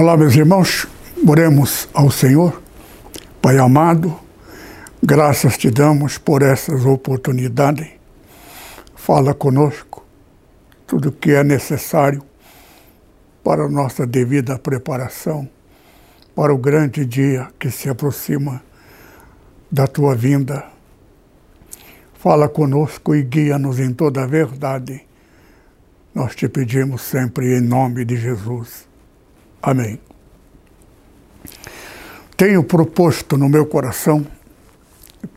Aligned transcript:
Olá, 0.00 0.16
meus 0.16 0.36
irmãos, 0.36 0.86
oremos 1.26 1.88
ao 1.92 2.08
Senhor. 2.08 2.62
Pai 3.42 3.58
amado, 3.58 4.16
graças 5.02 5.58
te 5.58 5.72
damos 5.72 6.16
por 6.16 6.40
essas 6.40 6.86
oportunidades. 6.86 7.88
Fala 8.94 9.34
conosco 9.34 10.06
tudo 10.86 11.08
o 11.08 11.12
que 11.12 11.32
é 11.32 11.42
necessário 11.42 12.22
para 13.42 13.64
a 13.64 13.68
nossa 13.68 14.06
devida 14.06 14.56
preparação 14.56 15.48
para 16.32 16.54
o 16.54 16.58
grande 16.58 17.04
dia 17.04 17.48
que 17.58 17.68
se 17.68 17.88
aproxima 17.88 18.62
da 19.68 19.88
tua 19.88 20.14
vinda. 20.14 20.64
Fala 22.14 22.48
conosco 22.48 23.16
e 23.16 23.24
guia-nos 23.24 23.80
em 23.80 23.92
toda 23.92 24.22
a 24.22 24.26
verdade. 24.28 25.04
Nós 26.14 26.36
te 26.36 26.48
pedimos 26.48 27.02
sempre 27.02 27.58
em 27.58 27.60
nome 27.60 28.04
de 28.04 28.16
Jesus. 28.16 28.87
Amém. 29.62 30.00
Tenho 32.36 32.62
proposto 32.62 33.36
no 33.36 33.48
meu 33.48 33.66
coração 33.66 34.26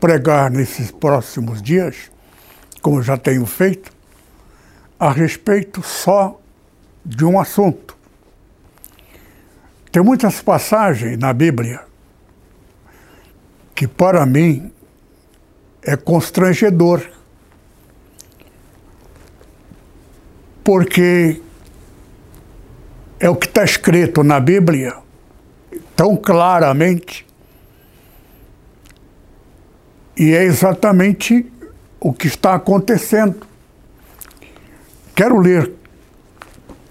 pregar 0.00 0.50
nesses 0.50 0.90
próximos 0.90 1.60
dias, 1.60 2.10
como 2.80 3.02
já 3.02 3.16
tenho 3.16 3.44
feito, 3.46 3.92
a 4.98 5.10
respeito 5.10 5.82
só 5.82 6.40
de 7.04 7.24
um 7.24 7.40
assunto. 7.40 7.96
Tem 9.90 10.02
muitas 10.02 10.40
passagens 10.40 11.18
na 11.18 11.32
Bíblia 11.32 11.84
que, 13.74 13.88
para 13.88 14.24
mim, 14.24 14.72
é 15.82 15.96
constrangedor. 15.96 17.02
Porque 20.62 21.42
é 23.22 23.30
o 23.30 23.36
que 23.36 23.46
está 23.46 23.62
escrito 23.62 24.24
na 24.24 24.40
Bíblia, 24.40 24.96
tão 25.94 26.16
claramente, 26.16 27.24
e 30.16 30.34
é 30.34 30.42
exatamente 30.42 31.46
o 32.00 32.12
que 32.12 32.26
está 32.26 32.54
acontecendo. 32.54 33.46
Quero 35.14 35.38
ler 35.38 35.70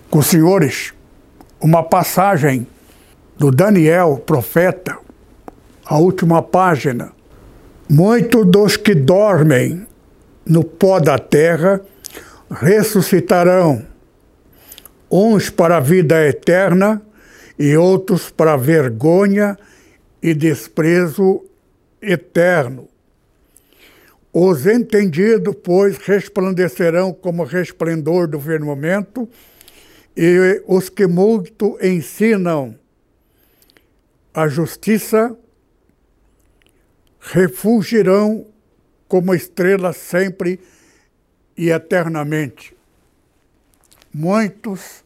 com 0.09 0.19
os 0.19 0.27
senhores 0.27 0.93
uma 1.59 1.83
passagem 1.83 2.65
do 3.37 3.51
Daniel, 3.51 4.23
profeta, 4.25 4.97
a 5.85 5.97
última 5.97 6.41
página. 6.41 7.11
Muitos 7.89 8.45
dos 8.45 8.77
que 8.77 8.95
dormem 8.95 9.85
no 10.45 10.63
pó 10.63 10.97
da 10.97 11.19
terra 11.19 11.81
ressuscitarão 12.49 13.90
uns 15.11 15.49
para 15.49 15.77
a 15.77 15.81
vida 15.81 16.25
eterna 16.25 17.01
e 17.59 17.75
outros 17.75 18.31
para 18.31 18.55
vergonha 18.55 19.57
e 20.23 20.33
desprezo 20.33 21.43
eterno. 22.01 22.87
Os 24.31 24.65
entendidos, 24.65 25.55
pois, 25.61 25.97
resplandecerão 25.97 27.11
como 27.11 27.43
resplendor 27.43 28.27
do 28.27 28.39
firmamento, 28.39 29.27
e 30.15 30.63
os 30.65 30.87
que 30.87 31.05
muito 31.05 31.77
ensinam 31.81 32.75
a 34.33 34.47
justiça 34.47 35.35
refugirão 37.19 38.45
como 39.07 39.33
estrelas 39.33 39.97
sempre 39.97 40.59
e 41.57 41.69
eternamente 41.69 42.73
muitos 44.13 45.03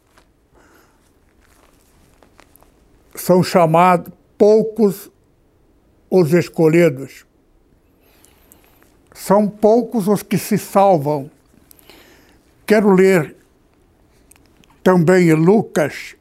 são 3.14 3.42
chamados, 3.42 4.12
poucos 4.36 5.10
os 6.10 6.32
escolhidos. 6.32 7.24
São 9.14 9.48
poucos 9.48 10.08
os 10.08 10.22
que 10.22 10.38
se 10.38 10.58
salvam. 10.58 11.30
Quero 12.66 12.92
ler 12.92 13.36
também 14.82 15.30
em 15.30 15.34
Lucas, 15.34 16.14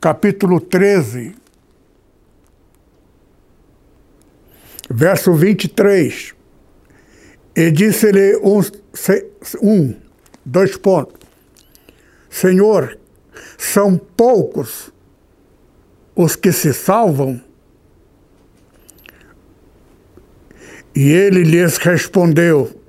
capítulo 0.00 0.60
13, 0.60 1.36
verso 4.90 5.34
23. 5.34 6.34
E 7.54 7.70
disse-lhe 7.70 8.36
um, 8.36 8.60
um, 9.62 10.00
dois 10.44 10.76
pontos. 10.76 11.17
Senhor, 12.28 12.98
são 13.56 13.96
poucos 13.96 14.92
os 16.14 16.36
que 16.36 16.52
se 16.52 16.72
salvam? 16.72 17.40
E 20.94 21.10
ele 21.10 21.42
lhes 21.44 21.76
respondeu: 21.76 22.80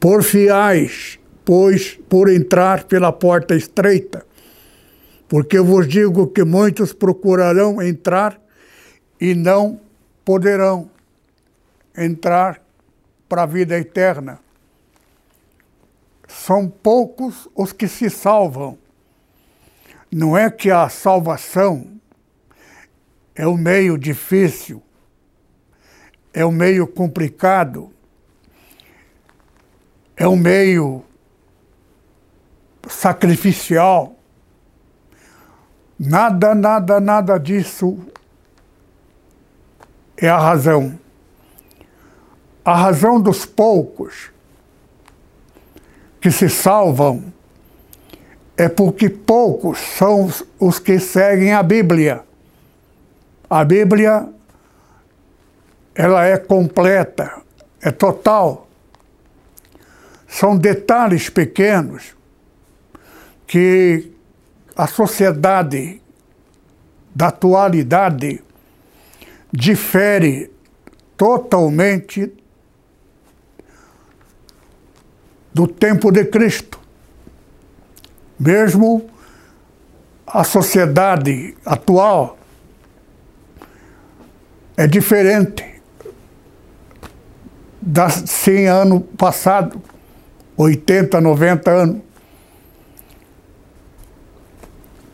Porfiais, 0.00 1.18
pois, 1.44 1.98
por 2.08 2.30
entrar 2.30 2.84
pela 2.84 3.12
porta 3.12 3.54
estreita, 3.54 4.24
porque 5.28 5.60
vos 5.60 5.86
digo 5.86 6.28
que 6.28 6.44
muitos 6.44 6.92
procurarão 6.92 7.82
entrar 7.82 8.40
e 9.20 9.34
não 9.34 9.80
poderão 10.24 10.90
entrar 11.96 12.62
para 13.28 13.42
a 13.42 13.46
vida 13.46 13.78
eterna 13.78 14.45
são 16.26 16.68
poucos 16.68 17.48
os 17.54 17.72
que 17.72 17.88
se 17.88 18.10
salvam. 18.10 18.78
Não 20.10 20.36
é 20.36 20.50
que 20.50 20.70
a 20.70 20.88
salvação 20.88 22.00
é 23.34 23.46
um 23.46 23.56
meio 23.56 23.98
difícil, 23.98 24.82
é 26.32 26.44
um 26.44 26.52
meio 26.52 26.86
complicado, 26.86 27.92
é 30.16 30.26
um 30.26 30.36
meio 30.36 31.04
sacrificial. 32.88 34.16
Nada, 35.98 36.54
nada, 36.54 37.00
nada 37.00 37.38
disso 37.38 37.98
é 40.16 40.28
a 40.28 40.38
razão. 40.38 40.98
A 42.64 42.74
razão 42.74 43.20
dos 43.20 43.44
poucos 43.44 44.30
que 46.26 46.32
se 46.32 46.48
salvam 46.48 47.32
é 48.56 48.68
porque 48.68 49.08
poucos 49.08 49.78
são 49.78 50.28
os 50.58 50.80
que 50.80 50.98
seguem 50.98 51.52
a 51.52 51.62
Bíblia. 51.62 52.24
A 53.48 53.64
Bíblia 53.64 54.28
ela 55.94 56.26
é 56.26 56.36
completa, 56.36 57.40
é 57.80 57.92
total. 57.92 58.66
São 60.26 60.56
detalhes 60.56 61.30
pequenos 61.30 62.16
que 63.46 64.10
a 64.74 64.88
sociedade 64.88 66.02
da 67.14 67.28
atualidade 67.28 68.42
difere 69.52 70.50
totalmente 71.16 72.34
do 75.56 75.66
tempo 75.66 76.12
de 76.12 76.22
Cristo. 76.26 76.78
Mesmo 78.38 79.08
a 80.26 80.44
sociedade 80.44 81.56
atual 81.64 82.38
é 84.76 84.86
diferente 84.86 85.64
das 87.80 88.12
100 88.26 88.68
anos 88.68 89.02
passados, 89.16 89.80
80, 90.58 91.22
90 91.22 91.70
anos. 91.70 92.02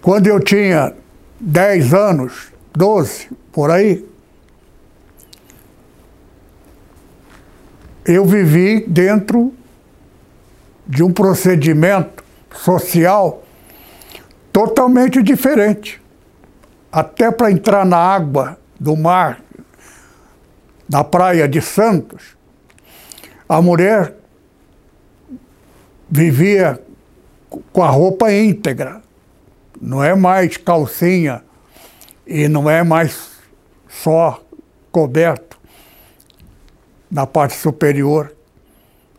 Quando 0.00 0.26
eu 0.26 0.40
tinha 0.40 0.92
10 1.38 1.94
anos, 1.94 2.52
12, 2.72 3.28
por 3.52 3.70
aí, 3.70 4.04
eu 8.04 8.24
vivi 8.24 8.84
dentro 8.88 9.54
de 10.87 11.02
um 11.02 11.12
procedimento 11.12 12.25
social 12.55 13.43
totalmente 14.52 15.23
diferente. 15.23 16.00
Até 16.90 17.31
para 17.31 17.50
entrar 17.50 17.87
na 17.87 17.96
água 17.96 18.58
do 18.79 18.96
mar, 18.96 19.40
na 20.88 21.02
praia 21.02 21.49
de 21.49 21.61
Santos, 21.61 22.37
a 23.49 23.62
mulher 23.62 24.14
vivia 26.11 26.79
com 27.73 27.82
a 27.82 27.88
roupa 27.88 28.32
íntegra. 28.32 29.00
Não 29.81 30.05
é 30.05 30.14
mais 30.14 30.56
calcinha 30.56 31.43
e 32.26 32.46
não 32.49 32.69
é 32.69 32.82
mais 32.82 33.31
só 33.88 34.43
coberto 34.90 35.58
na 37.11 37.26
parte 37.26 37.56
superior. 37.56 38.35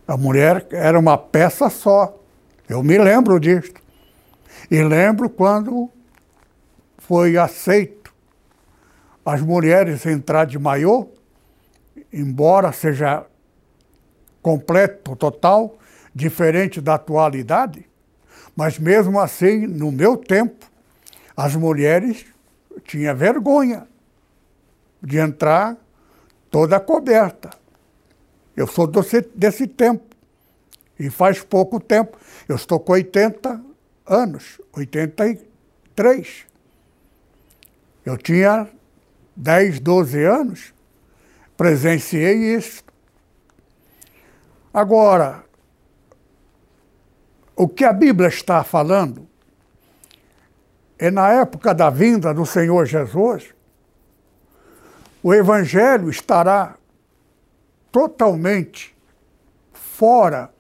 A 0.08 0.18
mulher 0.18 0.68
era 0.72 1.00
uma 1.00 1.18
peça 1.18 1.70
só. 1.70 2.20
Eu 2.68 2.84
me 2.84 2.98
lembro 2.98 3.40
disso. 3.40 3.74
E 4.70 4.82
lembro 4.82 5.30
quando 5.30 5.90
foi 6.98 7.38
aceito 7.38 8.14
as 9.26 9.42
mulheres 9.42 10.06
entrar 10.06 10.46
de 10.46 10.60
maiô, 10.60 11.08
embora 12.12 12.72
seja 12.72 13.26
completo, 14.42 15.16
total, 15.16 15.78
diferente 16.14 16.82
da 16.82 16.96
atualidade, 16.96 17.88
mas 18.56 18.78
mesmo 18.78 19.20
assim, 19.20 19.66
no 19.66 19.92
meu 19.92 20.18
tempo, 20.18 20.66
as 21.36 21.56
mulheres 21.56 22.26
tinham 22.84 23.16
vergonha 23.16 23.88
de 25.02 25.18
entrar 25.18 25.76
toda 26.52 26.80
coberta. 26.80 27.50
Eu 28.56 28.68
sou 28.68 28.88
desse, 28.88 29.22
desse 29.36 29.68
tempo. 29.68 30.04
E 31.00 31.10
faz 31.10 31.42
pouco 31.42 31.80
tempo. 31.80 32.18
Eu 32.48 32.56
estou 32.56 32.80
com 32.80 32.94
80 32.94 33.62
anos, 34.06 34.62
83. 34.74 36.46
Eu 38.06 38.18
tinha 38.18 38.70
10, 39.36 39.80
12 39.80 40.24
anos, 40.24 40.74
presenciei 41.58 42.56
isso. 42.56 42.84
Agora, 44.74 45.44
o 47.56 47.68
que 47.68 47.86
a 47.86 47.94
Bíblia 47.94 48.28
está 48.28 48.64
falando 48.64 49.28
é 50.98 51.10
na 51.12 51.30
época 51.30 51.74
da 51.74 51.90
vinda 51.90 52.34
do 52.34 52.46
Senhor 52.46 52.86
Jesus, 52.86 53.54
o 55.22 55.34
Evangelho 55.34 56.10
estará 56.10 56.76
totalmente 57.94 58.94
fora. 59.72 60.52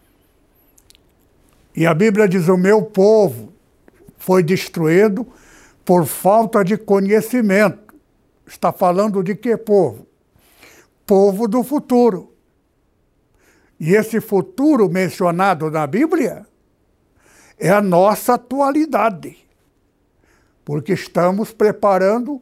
E 1.75 1.85
a 1.85 1.93
Bíblia 1.93 2.29
diz: 2.29 2.47
o 2.47 2.55
meu 2.55 2.83
povo 2.83 3.51
foi 4.17 4.43
destruído 4.43 5.27
por 5.83 6.05
falta 6.05 6.63
de 6.63 6.77
conhecimento. 6.77 7.93
Está 8.45 8.71
falando 8.71 9.23
de 9.23 9.35
que 9.35 9.57
povo? 9.57 10.07
Povo 11.07 11.47
do 11.47 11.63
futuro. 11.63 12.31
E 13.79 13.95
esse 13.95 14.21
futuro 14.21 14.87
mencionado 14.87 15.71
na 15.71 15.87
Bíblia 15.87 16.45
é 17.57 17.69
a 17.69 17.81
nossa 17.81 18.35
atualidade, 18.35 19.37
porque 20.63 20.93
estamos 20.93 21.51
preparando 21.51 22.41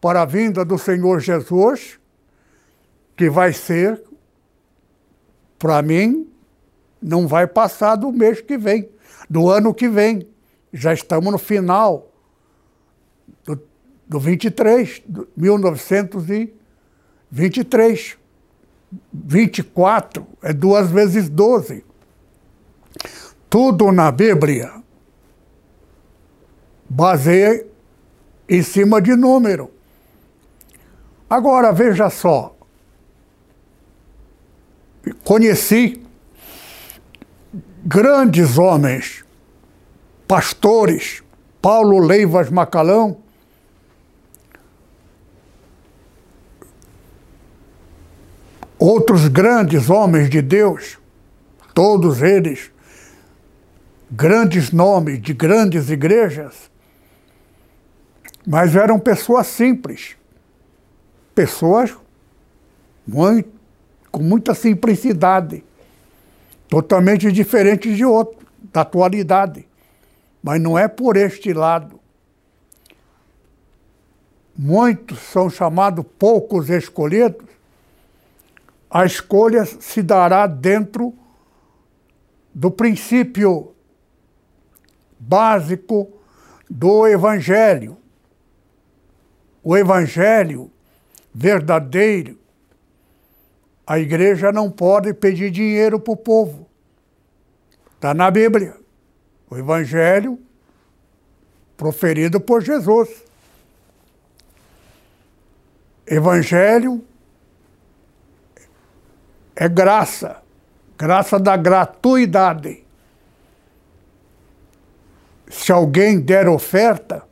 para 0.00 0.22
a 0.22 0.26
vinda 0.26 0.64
do 0.64 0.76
Senhor 0.76 1.20
Jesus, 1.20 1.98
que 3.16 3.30
vai 3.30 3.52
ser 3.52 4.07
para 5.58 5.82
mim, 5.82 6.28
não 7.00 7.26
vai 7.26 7.46
passar 7.46 7.96
do 7.96 8.12
mês 8.12 8.40
que 8.40 8.56
vem, 8.56 8.88
do 9.28 9.50
ano 9.50 9.74
que 9.74 9.88
vem. 9.88 10.28
Já 10.72 10.92
estamos 10.92 11.32
no 11.32 11.38
final 11.38 12.12
do, 13.44 13.60
do 14.06 14.20
23, 14.20 15.02
do 15.06 15.28
1923. 15.36 18.16
24 19.12 20.26
é 20.42 20.52
duas 20.52 20.90
vezes 20.90 21.28
12. 21.28 21.84
Tudo 23.50 23.92
na 23.92 24.10
Bíblia 24.10 24.72
baseia 26.88 27.66
em 28.48 28.62
cima 28.62 29.02
de 29.02 29.14
número. 29.14 29.70
Agora 31.28 31.72
veja 31.72 32.08
só, 32.08 32.56
conheci 35.24 36.02
grandes 37.84 38.58
homens, 38.58 39.24
pastores, 40.26 41.22
Paulo 41.60 41.98
Leivas 41.98 42.50
Macalão, 42.50 43.18
outros 48.78 49.26
grandes 49.28 49.90
homens 49.90 50.30
de 50.30 50.40
Deus, 50.40 50.98
todos 51.74 52.22
eles 52.22 52.70
grandes 54.10 54.70
nomes 54.70 55.20
de 55.20 55.34
grandes 55.34 55.90
igrejas, 55.90 56.70
mas 58.46 58.74
eram 58.74 58.98
pessoas 58.98 59.46
simples, 59.46 60.16
pessoas 61.34 61.94
muito 63.06 63.57
com 64.10 64.22
muita 64.22 64.54
simplicidade, 64.54 65.64
totalmente 66.68 67.30
diferente 67.32 67.94
de 67.94 68.04
outro, 68.04 68.46
da 68.72 68.82
atualidade. 68.82 69.66
Mas 70.42 70.60
não 70.60 70.78
é 70.78 70.86
por 70.88 71.16
este 71.16 71.52
lado. 71.52 71.98
Muitos 74.56 75.18
são 75.20 75.48
chamados 75.48 76.04
poucos 76.18 76.68
escolhidos. 76.68 77.46
A 78.90 79.04
escolha 79.04 79.64
se 79.64 80.02
dará 80.02 80.46
dentro 80.46 81.14
do 82.54 82.70
princípio 82.70 83.72
básico 85.18 86.10
do 86.68 87.06
Evangelho. 87.06 87.96
O 89.62 89.76
Evangelho 89.76 90.70
verdadeiro 91.34 92.37
a 93.88 93.98
igreja 93.98 94.52
não 94.52 94.70
pode 94.70 95.14
pedir 95.14 95.50
dinheiro 95.50 95.98
para 95.98 96.12
o 96.12 96.16
povo. 96.16 96.68
Está 97.94 98.12
na 98.12 98.30
Bíblia. 98.30 98.76
O 99.48 99.56
Evangelho 99.56 100.38
proferido 101.74 102.38
por 102.38 102.62
Jesus. 102.62 103.08
Evangelho 106.06 107.02
é 109.56 109.66
graça, 109.70 110.42
graça 110.98 111.40
da 111.40 111.56
gratuidade. 111.56 112.84
Se 115.48 115.72
alguém 115.72 116.20
der 116.20 116.46
oferta, 116.46 117.26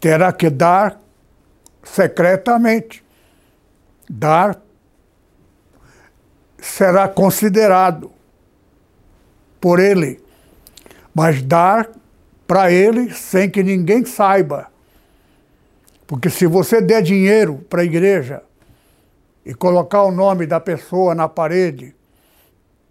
terá 0.00 0.32
que 0.32 0.50
dar 0.50 1.00
secretamente. 1.84 3.04
Dar 4.10 4.63
será 6.64 7.06
considerado 7.06 8.10
por 9.60 9.78
ele, 9.78 10.20
mas 11.14 11.42
dar 11.42 11.90
para 12.46 12.72
ele 12.72 13.12
sem 13.12 13.50
que 13.50 13.62
ninguém 13.62 14.04
saiba. 14.04 14.68
Porque 16.06 16.30
se 16.30 16.46
você 16.46 16.80
der 16.80 17.02
dinheiro 17.02 17.64
para 17.68 17.82
a 17.82 17.84
igreja 17.84 18.42
e 19.44 19.54
colocar 19.54 20.04
o 20.04 20.10
nome 20.10 20.46
da 20.46 20.58
pessoa 20.58 21.14
na 21.14 21.28
parede 21.28 21.94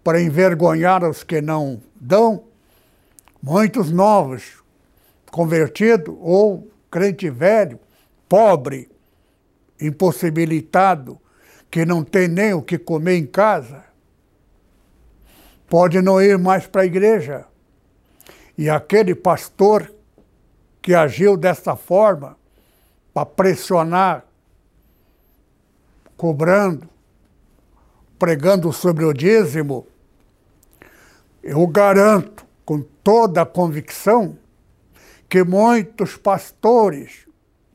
para 0.04 0.22
envergonhar 0.22 1.02
os 1.04 1.24
que 1.24 1.40
não 1.40 1.82
dão, 1.96 2.44
muitos 3.42 3.90
novos, 3.90 4.62
convertidos 5.30 6.14
ou 6.20 6.68
crente 6.90 7.28
velho, 7.28 7.78
pobre, 8.28 8.88
impossibilitado, 9.80 11.18
que 11.74 11.84
não 11.84 12.04
tem 12.04 12.28
nem 12.28 12.54
o 12.54 12.62
que 12.62 12.78
comer 12.78 13.16
em 13.16 13.26
casa, 13.26 13.82
pode 15.68 16.00
não 16.00 16.22
ir 16.22 16.38
mais 16.38 16.68
para 16.68 16.82
a 16.82 16.86
igreja. 16.86 17.46
E 18.56 18.70
aquele 18.70 19.12
pastor 19.12 19.92
que 20.80 20.94
agiu 20.94 21.36
dessa 21.36 21.74
forma, 21.74 22.36
para 23.12 23.26
pressionar, 23.26 24.24
cobrando, 26.16 26.88
pregando 28.20 28.72
sobre 28.72 29.04
o 29.04 29.12
dízimo, 29.12 29.84
eu 31.42 31.66
garanto 31.66 32.46
com 32.64 32.82
toda 33.02 33.42
a 33.42 33.46
convicção 33.46 34.38
que 35.28 35.42
muitos 35.42 36.16
pastores, 36.16 37.26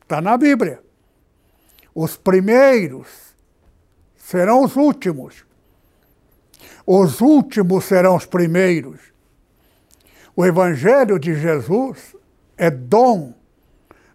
está 0.01 0.21
na 0.21 0.37
Bíblia, 0.37 0.81
os 1.93 2.15
primeiros 2.15 3.28
serão 4.29 4.63
os 4.63 4.75
últimos. 4.75 5.43
Os 6.85 7.19
últimos 7.19 7.85
serão 7.85 8.15
os 8.15 8.27
primeiros. 8.27 8.99
O 10.35 10.45
Evangelho 10.45 11.17
de 11.17 11.33
Jesus 11.33 12.15
é 12.55 12.69
dom 12.69 13.33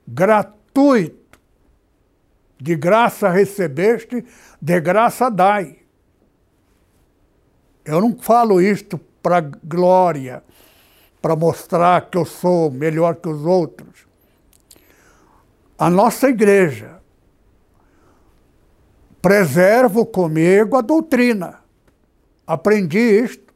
gratuito. 0.07 1.41
De 2.61 2.77
graça 2.77 3.29
recebeste, 3.29 4.25
de 4.63 4.81
graça 4.81 5.29
dai. 5.29 5.79
Eu 7.85 8.01
não 8.01 8.17
falo 8.17 8.61
isto 8.61 8.97
para 9.21 9.41
glória, 9.41 10.45
para 11.21 11.35
mostrar 11.35 12.09
que 12.09 12.17
eu 12.17 12.25
sou 12.25 12.71
melhor 12.71 13.17
que 13.17 13.29
os 13.29 13.45
outros. 13.45 14.07
A 15.77 15.91
nossa 15.91 16.29
igreja 16.29 16.94
preserva 19.25 20.05
comigo 20.05 20.77
a 20.77 20.83
doutrina. 20.83 21.61
Aprendi 22.47 22.99
isto 22.99 23.55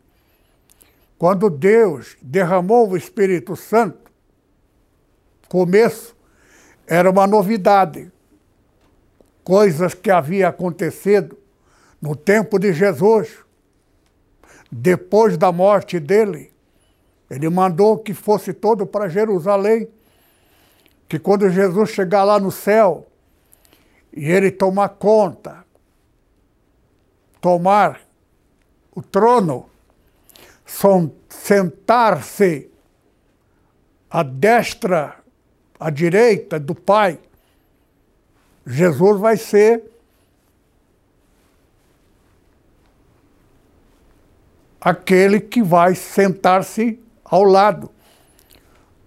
quando 1.18 1.50
Deus 1.50 2.16
derramou 2.22 2.88
o 2.88 2.96
Espírito 2.96 3.54
Santo. 3.54 4.10
Começo 5.46 6.16
era 6.86 7.10
uma 7.10 7.26
novidade, 7.26 8.10
coisas 9.44 9.92
que 9.92 10.10
havia 10.10 10.48
acontecido 10.48 11.36
no 12.00 12.16
tempo 12.16 12.58
de 12.58 12.72
Jesus 12.72 13.36
depois 14.72 15.36
da 15.36 15.52
morte 15.52 16.00
dele, 16.00 16.50
ele 17.28 17.50
mandou 17.50 17.98
que 17.98 18.14
fosse 18.14 18.54
todo 18.54 18.86
para 18.86 19.10
Jerusalém, 19.10 19.86
que 21.06 21.18
quando 21.18 21.50
Jesus 21.50 21.90
chegar 21.90 22.24
lá 22.24 22.40
no 22.40 22.50
céu 22.50 23.07
e 24.12 24.30
ele 24.30 24.50
tomar 24.50 24.90
conta, 24.90 25.64
tomar 27.40 28.00
o 28.94 29.02
trono, 29.02 29.68
sentar-se 31.28 32.70
à 34.10 34.22
destra, 34.22 35.16
à 35.78 35.90
direita 35.90 36.58
do 36.58 36.74
Pai, 36.74 37.18
Jesus 38.66 39.20
vai 39.20 39.36
ser 39.36 39.82
aquele 44.80 45.40
que 45.40 45.62
vai 45.62 45.94
sentar-se 45.94 47.00
ao 47.24 47.44
lado. 47.44 47.90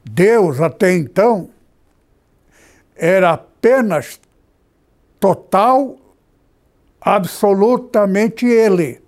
Deus, 0.03 0.59
até 0.59 0.93
então, 0.93 1.49
era 2.95 3.31
apenas 3.31 4.19
total, 5.21 5.97
absolutamente 6.99 8.45
Ele. 8.47 8.99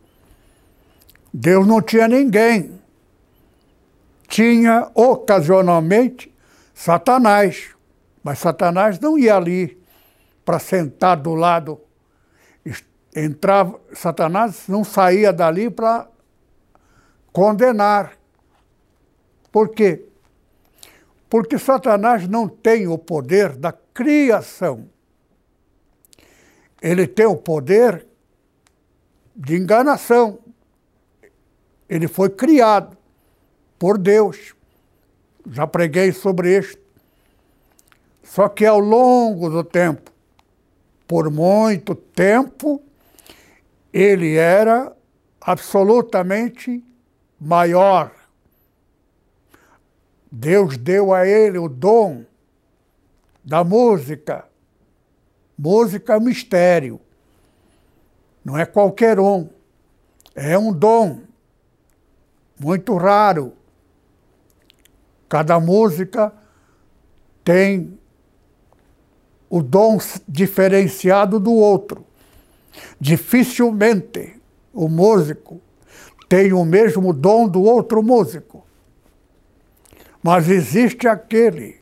Deus 1.33 1.65
não 1.65 1.81
tinha 1.81 2.07
ninguém. 2.07 2.79
Tinha 4.27 4.91
ocasionalmente 4.93 6.31
Satanás, 6.73 7.71
mas 8.23 8.39
Satanás 8.39 8.99
não 8.99 9.17
ia 9.17 9.35
ali 9.35 9.81
para 10.45 10.59
sentar 10.59 11.17
do 11.17 11.33
lado. 11.33 11.81
Entrava, 13.15 13.79
Satanás 13.93 14.67
não 14.67 14.83
saía 14.83 15.33
dali 15.33 15.69
para 15.69 16.07
condenar. 17.31 18.13
Por 19.51 19.69
quê? 19.69 20.05
Porque 21.29 21.57
Satanás 21.57 22.27
não 22.27 22.47
tem 22.47 22.87
o 22.87 22.97
poder 22.97 23.55
da 23.55 23.71
criação. 23.71 24.92
Ele 26.83 27.07
tem 27.07 27.25
o 27.25 27.37
poder 27.37 28.05
de 29.33 29.55
enganação. 29.55 30.37
Ele 31.87 32.09
foi 32.09 32.29
criado 32.29 32.97
por 33.79 33.97
Deus. 33.97 34.53
Já 35.49 35.65
preguei 35.65 36.11
sobre 36.11 36.57
isso. 36.59 36.77
Só 38.21 38.49
que 38.49 38.65
ao 38.65 38.79
longo 38.79 39.49
do 39.49 39.63
tempo, 39.63 40.11
por 41.07 41.31
muito 41.31 41.95
tempo, 41.95 42.83
ele 43.93 44.35
era 44.35 44.91
absolutamente 45.39 46.83
maior. 47.39 48.11
Deus 50.29 50.77
deu 50.77 51.13
a 51.13 51.25
ele 51.25 51.57
o 51.57 51.69
dom 51.69 52.25
da 53.41 53.63
música. 53.63 54.51
Música 55.57 56.15
é 56.15 56.19
mistério. 56.19 56.99
Não 58.43 58.57
é 58.57 58.65
qualquer 58.65 59.19
um. 59.19 59.47
É 60.35 60.57
um 60.57 60.73
dom 60.73 61.21
muito 62.59 62.95
raro. 62.97 63.53
Cada 65.29 65.59
música 65.59 66.33
tem 67.43 67.97
o 69.49 69.61
dom 69.61 69.99
diferenciado 70.27 71.39
do 71.39 71.53
outro. 71.53 72.05
Dificilmente 72.99 74.39
o 74.73 74.87
músico 74.87 75.61
tem 76.27 76.51
o 76.53 76.65
mesmo 76.65 77.13
dom 77.13 77.47
do 77.47 77.61
outro 77.61 78.01
músico. 78.01 78.65
Mas 80.23 80.49
existe 80.49 81.07
aquele 81.07 81.81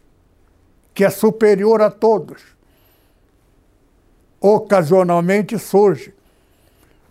que 0.94 1.06
é 1.06 1.10
superior 1.10 1.82
a 1.82 1.90
todos. 1.90 2.42
Ocasionalmente 4.41 5.60
surge 5.60 6.13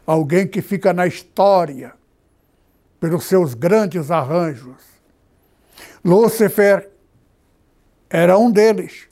alguém 0.05 0.49
que 0.49 0.61
fica 0.61 0.93
na 0.93 1.07
história 1.07 1.95
pelos 2.99 3.25
seus 3.25 3.55
grandes 3.55 4.11
arranjos. 4.11 4.83
Lúcifer 6.05 6.91
era 8.11 8.37
um 8.37 8.51
deles. 8.51 9.09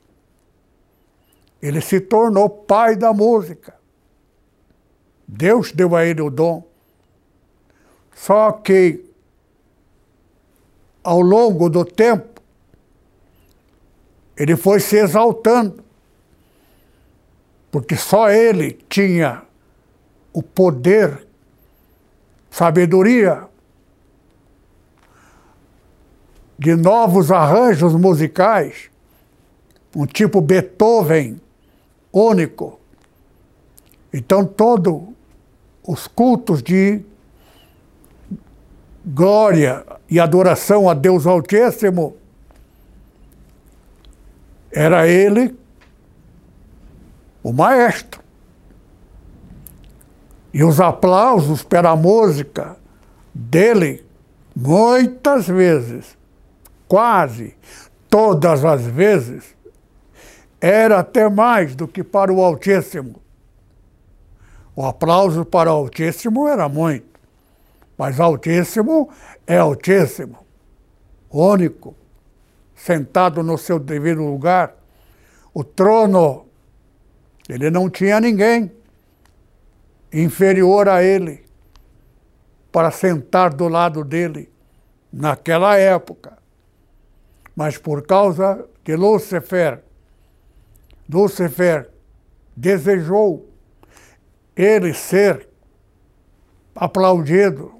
Ele 1.61 1.79
se 1.79 2.01
tornou 2.01 2.49
pai 2.49 2.97
da 2.97 3.13
música. 3.13 3.73
Deus 5.25 5.71
deu 5.71 5.95
a 5.95 6.05
ele 6.05 6.21
o 6.21 6.29
dom. 6.29 6.67
Só 8.13 8.51
que, 8.51 9.05
ao 11.01 11.21
longo 11.21 11.69
do 11.69 11.85
tempo, 11.85 12.41
ele 14.35 14.57
foi 14.57 14.79
se 14.79 14.97
exaltando, 14.97 15.83
porque 17.71 17.95
só 17.95 18.29
ele 18.29 18.79
tinha 18.89 19.43
o 20.33 20.41
poder, 20.41 21.27
sabedoria 22.49 23.47
de 26.57 26.75
novos 26.75 27.31
arranjos 27.31 27.93
musicais, 27.93 28.89
um 29.95 30.05
tipo 30.05 30.41
Beethoven 30.41 31.39
único. 32.11 32.79
Então, 34.13 34.45
todos 34.45 35.03
os 35.83 36.07
cultos 36.07 36.61
de 36.61 37.01
glória 39.05 39.85
e 40.09 40.19
adoração 40.19 40.89
a 40.89 40.93
Deus 40.93 41.25
Altíssimo, 41.25 42.17
era 44.71 45.07
ele 45.07 45.55
o 47.43 47.53
maestro. 47.53 48.21
E 50.53 50.63
os 50.63 50.79
aplausos 50.79 51.63
pela 51.63 51.95
música 51.95 52.75
dele, 53.33 54.05
muitas 54.55 55.47
vezes, 55.47 56.17
quase 56.87 57.55
todas 58.09 58.65
as 58.65 58.81
vezes, 58.85 59.55
era 60.59 60.99
até 60.99 61.29
mais 61.29 61.75
do 61.75 61.87
que 61.87 62.03
para 62.03 62.33
o 62.33 62.43
Altíssimo. 62.43 63.21
O 64.75 64.85
aplauso 64.85 65.45
para 65.45 65.71
o 65.71 65.75
Altíssimo 65.75 66.47
era 66.47 66.67
muito. 66.67 67.19
Mas 67.97 68.19
Altíssimo 68.19 69.09
é 69.45 69.57
Altíssimo, 69.57 70.37
único, 71.29 71.95
sentado 72.75 73.43
no 73.43 73.57
seu 73.57 73.77
devido 73.77 74.23
lugar. 74.23 74.73
O 75.53 75.63
trono, 75.63 76.45
ele 77.49 77.71
não 77.71 77.89
tinha 77.89 78.19
ninguém 78.19 78.71
inferior 80.13 80.87
a 80.87 81.03
ele 81.03 81.43
para 82.71 82.91
sentar 82.91 83.51
do 83.53 83.67
lado 83.67 84.03
dele 84.03 84.51
naquela 85.11 85.75
época. 85.75 86.37
Mas 87.55 87.77
por 87.77 88.05
causa 88.05 88.65
de 88.83 88.95
Lúcifer, 88.95 89.83
Lúcifer 91.11 91.89
desejou 92.55 93.49
ele 94.55 94.93
ser 94.93 95.49
aplaudido 96.75 97.79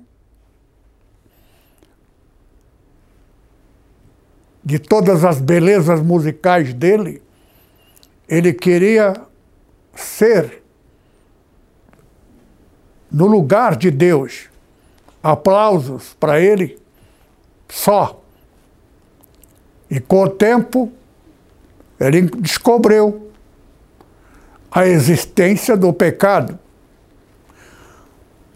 de 4.64 4.78
todas 4.78 5.24
as 5.24 5.40
belezas 5.40 6.02
musicais 6.02 6.74
dele, 6.74 7.24
ele 8.28 8.54
queria 8.54 9.29
ser 10.02 10.64
no 13.12 13.28
lugar 13.28 13.76
de 13.76 13.92
Deus. 13.92 14.50
Aplausos 15.22 16.16
para 16.20 16.40
ele 16.40 16.80
só, 17.68 18.20
E 19.90 20.00
com 20.00 20.24
o 20.24 20.30
tempo, 20.30 20.92
ele 22.00 22.22
descobriu 22.22 23.32
a 24.72 24.86
existência 24.86 25.76
do 25.76 25.92
pecado. 25.92 26.60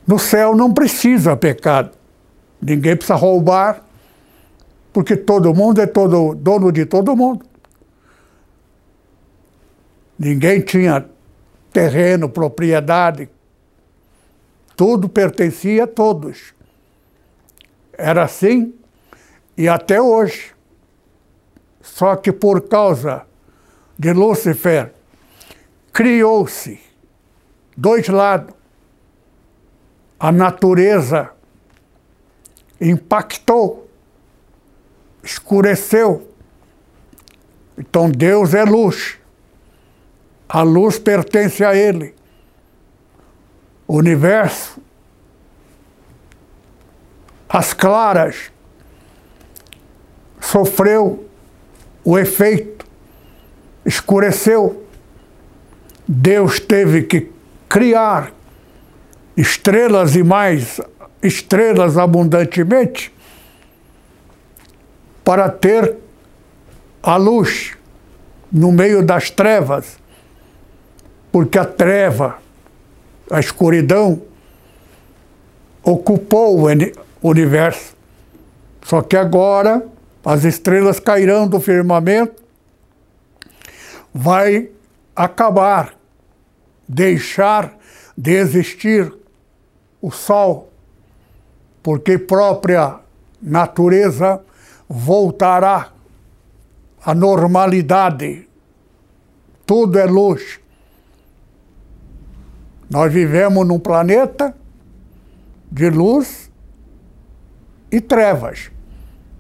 No 0.06 0.20
céu 0.20 0.56
não 0.56 0.72
precisa 0.72 1.36
pecado. 1.36 1.92
Ninguém 2.62 2.96
precisa 2.96 3.16
roubar, 3.16 3.84
porque 4.92 5.18
todo 5.18 5.54
mundo 5.54 5.82
é 5.82 5.88
todo 5.88 6.36
dono 6.36 6.72
de 6.72 6.86
todo 6.86 7.16
mundo. 7.16 7.44
Ninguém 10.20 10.62
tinha 10.62 11.10
terreno, 11.74 12.30
propriedade. 12.30 13.28
Tudo 14.78 15.10
pertencia 15.10 15.84
a 15.84 15.88
todos. 15.88 16.54
Era 17.98 18.24
assim 18.24 18.74
e 19.58 19.68
até 19.68 20.02
hoje. 20.02 20.54
Só 21.82 22.16
que 22.16 22.32
por 22.32 22.68
causa 22.68 23.26
de 23.98 24.14
Lúcifer, 24.14 24.94
criou-se 25.92 26.80
dois 27.76 28.08
lados. 28.08 28.56
A 30.20 30.32
natureza 30.32 31.32
impactou, 32.80 33.90
escureceu. 35.22 36.30
Então 37.78 38.10
Deus 38.10 38.54
é 38.54 38.64
luz. 38.64 39.20
A 40.48 40.62
luz 40.62 41.00
pertence 41.00 41.64
a 41.64 41.76
Ele. 41.76 42.14
O 43.88 43.98
universo, 43.98 44.82
as 47.50 47.74
claras, 47.74 48.52
sofreu 50.40 51.28
o 52.04 52.18
efeito, 52.18 52.86
escureceu. 53.86 54.86
Deus 56.08 56.60
teve 56.60 57.04
que 57.04 57.32
criar 57.70 58.34
estrelas 59.36 60.16
e 60.16 60.24
mais 60.24 60.80
estrelas 61.22 61.98
abundantemente 61.98 63.14
para 65.24 65.50
ter 65.50 65.96
a 67.02 67.16
luz 67.16 67.78
no 68.52 68.72
meio 68.72 69.04
das 69.04 69.30
trevas, 69.30 69.98
porque 71.34 71.58
a 71.58 71.66
treva, 71.66 72.38
a 73.32 73.40
escuridão, 73.40 74.22
ocupou 75.82 76.60
o 76.60 77.28
universo. 77.28 77.96
Só 78.84 79.02
que 79.02 79.18
agora 79.18 79.84
as 80.24 80.44
estrelas 80.44 81.00
cairão 81.00 81.48
do 81.48 81.60
firmamento, 81.60 82.42
vai 84.14 84.70
acabar, 85.16 85.96
deixar 86.88 87.78
de 88.16 88.34
existir 88.34 89.12
o 90.00 90.12
sol 90.12 90.70
porque 91.82 92.18
própria 92.18 93.00
natureza 93.42 94.40
voltará 94.88 95.92
à 97.04 97.16
normalidade. 97.16 98.48
Tudo 99.66 99.98
é 99.98 100.06
luz. 100.06 100.63
Nós 102.94 103.12
vivemos 103.12 103.68
num 103.68 103.80
planeta 103.80 104.56
de 105.72 105.90
luz 105.90 106.52
e 107.92 108.00
trevas. 108.00 108.70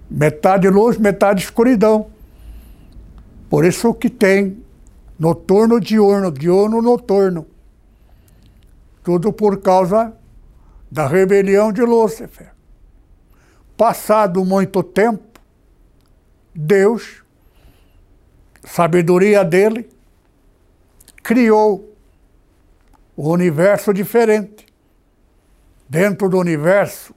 Metade 0.10 0.67
luz, 0.67 0.98
metade 0.98 1.43
escuridão. 1.43 2.07
Por 3.51 3.63
isso 3.63 3.93
que 3.93 4.10
tem 4.10 4.57
noturno, 5.19 5.80
diurno, 5.80 6.32
diurno, 6.32 6.82
noturno. 6.82 7.45
Tudo 9.04 9.32
por 9.32 9.62
causa 9.62 10.12
da 10.89 11.06
rebelião 11.06 11.71
de 11.71 11.84
Lúcifer. 11.84 12.51
Passado 13.78 14.43
muito 14.43 14.82
tempo, 14.82 15.39
Deus, 16.56 17.23
sabedoria 18.63 19.45
dele, 19.45 19.88
criou 21.21 21.92
o 23.15 23.30
universo 23.30 23.93
diferente. 23.93 24.65
Dentro 25.88 26.30
do 26.30 26.39
universo 26.39 27.13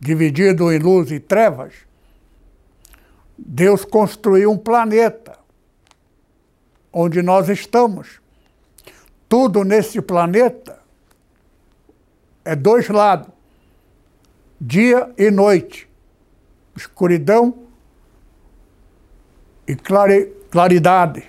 dividido 0.00 0.72
em 0.72 0.78
luz 0.78 1.10
e 1.10 1.20
trevas, 1.20 1.74
Deus 3.36 3.84
construiu 3.84 4.50
um 4.50 4.58
planeta 4.58 5.38
onde 6.92 7.22
nós 7.22 7.48
estamos. 7.48 8.20
Tudo 9.28 9.62
nesse 9.62 10.00
planeta 10.00 10.80
é 12.44 12.56
dois 12.56 12.88
lados: 12.88 13.28
dia 14.60 15.12
e 15.18 15.30
noite, 15.30 15.88
escuridão 16.74 17.66
e 19.66 19.76
claridade. 19.76 21.24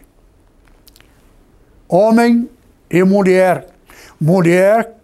Homem 1.87 2.49
e 2.89 3.03
mulher. 3.03 3.78
Mulher 4.19 4.95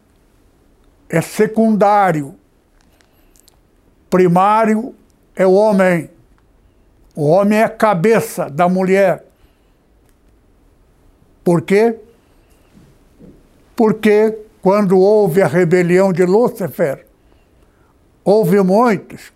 é 1.09 1.21
secundário. 1.21 2.35
Primário 4.09 4.93
é 5.35 5.45
o 5.45 5.53
homem. 5.53 6.09
O 7.15 7.27
homem 7.27 7.59
é 7.59 7.63
a 7.63 7.69
cabeça 7.69 8.49
da 8.49 8.67
mulher. 8.67 9.25
Por 11.43 11.61
quê? 11.61 11.97
Porque 13.75 14.37
quando 14.61 14.97
houve 14.97 15.41
a 15.41 15.47
rebelião 15.47 16.11
de 16.11 16.25
Lúcifer, 16.25 17.05
houve 18.23 18.59
muitos 18.61 19.31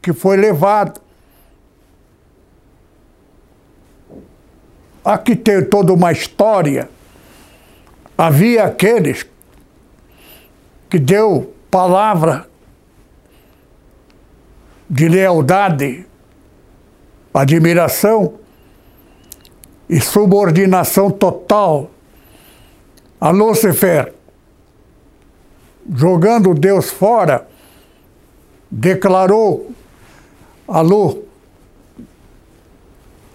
que 0.00 0.12
foi 0.12 0.36
levado. 0.36 1.00
Aqui 5.04 5.34
tem 5.34 5.64
toda 5.64 5.92
uma 5.92 6.12
história. 6.12 6.88
Havia 8.16 8.64
aqueles 8.64 9.26
que 10.88 10.98
deu 10.98 11.54
palavra 11.70 12.48
de 14.88 15.08
lealdade, 15.08 16.06
admiração 17.32 18.34
e 19.88 20.00
subordinação 20.00 21.10
total 21.10 21.90
a 23.20 23.30
Lúcifer, 23.30 24.12
jogando 25.94 26.54
Deus 26.54 26.90
fora, 26.90 27.48
declarou 28.70 29.72
a 30.68 30.80
Lu 30.80 31.24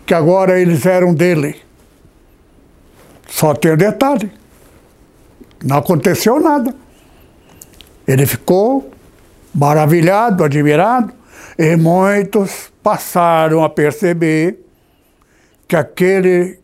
que 0.05 0.13
agora 0.13 0.59
eles 0.59 0.85
eram 0.85 1.13
dele. 1.13 1.61
Só 3.27 3.53
tem 3.53 3.73
um 3.73 3.77
detalhe: 3.77 4.31
não 5.63 5.77
aconteceu 5.77 6.39
nada. 6.39 6.73
Ele 8.07 8.25
ficou 8.25 8.91
maravilhado, 9.53 10.43
admirado, 10.43 11.13
e 11.57 11.75
muitos 11.75 12.71
passaram 12.81 13.63
a 13.63 13.69
perceber 13.69 14.65
que 15.67 15.75
aquele 15.75 16.59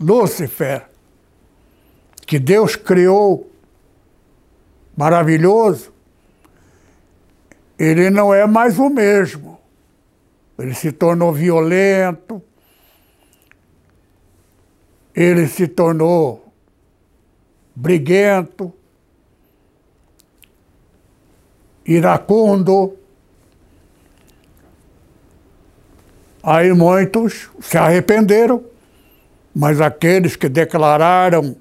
Lúcifer 0.00 0.86
que 2.26 2.38
Deus 2.38 2.76
criou 2.76 3.50
maravilhoso, 4.96 5.92
ele 7.78 8.10
não 8.10 8.34
é 8.34 8.46
mais 8.46 8.78
o 8.78 8.90
mesmo. 8.90 9.58
Ele 10.58 10.74
se 10.74 10.92
tornou 10.92 11.32
violento, 11.32 12.42
ele 15.14 15.46
se 15.46 15.68
tornou 15.68 16.47
briguento, 17.78 18.72
iracundo. 21.86 22.96
Aí 26.42 26.72
muitos 26.72 27.48
se 27.60 27.78
arrependeram, 27.78 28.64
mas 29.54 29.80
aqueles 29.80 30.34
que 30.34 30.48
declararam 30.48 31.56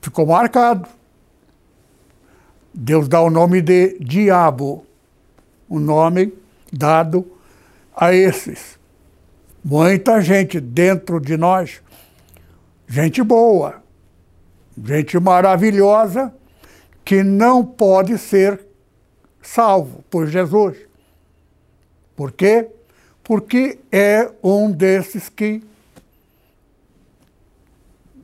ficou 0.00 0.26
marcado. 0.26 0.88
Deus 2.74 3.06
dá 3.06 3.20
o 3.20 3.30
nome 3.30 3.62
de 3.62 3.98
diabo, 4.00 4.84
o 5.68 5.78
nome 5.78 6.32
dado 6.72 7.30
a 7.94 8.12
esses. 8.12 8.78
Muita 9.62 10.20
gente 10.20 10.58
dentro 10.58 11.20
de 11.20 11.36
nós, 11.36 11.80
gente 12.88 13.22
boa, 13.22 13.81
gente 14.84 15.18
maravilhosa, 15.18 16.34
que 17.04 17.22
não 17.22 17.64
pode 17.64 18.16
ser 18.18 18.60
salvo 19.40 20.04
por 20.10 20.26
Jesus. 20.26 20.76
Por 22.14 22.30
quê? 22.32 22.68
porque 23.22 23.78
é 23.90 24.30
um 24.42 24.70
desses 24.70 25.28
que 25.28 25.62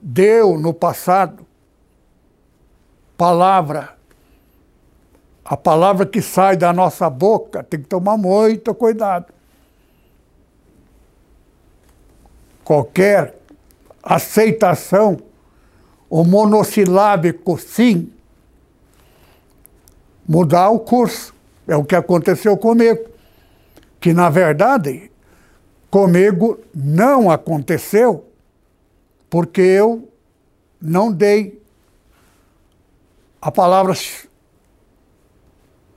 deu 0.02 0.58
no 0.58 0.74
passado 0.74 1.46
palavra. 3.16 3.96
A 5.44 5.56
palavra 5.56 6.04
que 6.04 6.20
sai 6.20 6.56
da 6.56 6.72
nossa 6.72 7.08
boca 7.08 7.62
tem 7.62 7.80
que 7.80 7.88
tomar 7.88 8.16
muito 8.16 8.74
cuidado. 8.74 9.32
Qualquer 12.62 13.34
aceitação, 14.02 15.16
o 16.10 16.24
monossilábico 16.24 17.58
sim, 17.58 18.12
mudar 20.26 20.70
o 20.70 20.80
curso. 20.80 21.34
É 21.66 21.76
o 21.76 21.84
que 21.84 21.94
aconteceu 21.94 22.56
comigo. 22.56 23.08
Que, 24.00 24.12
na 24.12 24.30
verdade, 24.30 25.10
comigo 25.90 26.58
não 26.74 27.30
aconteceu 27.30 28.24
porque 29.28 29.60
eu 29.60 30.08
não 30.80 31.12
dei 31.12 31.60
a 33.40 33.50
palavra 33.50 33.94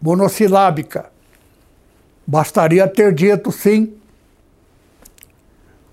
monossilábica. 0.02 1.10
Bastaria 2.28 2.88
ter 2.88 3.14
dito 3.14 3.52
sim. 3.52 3.96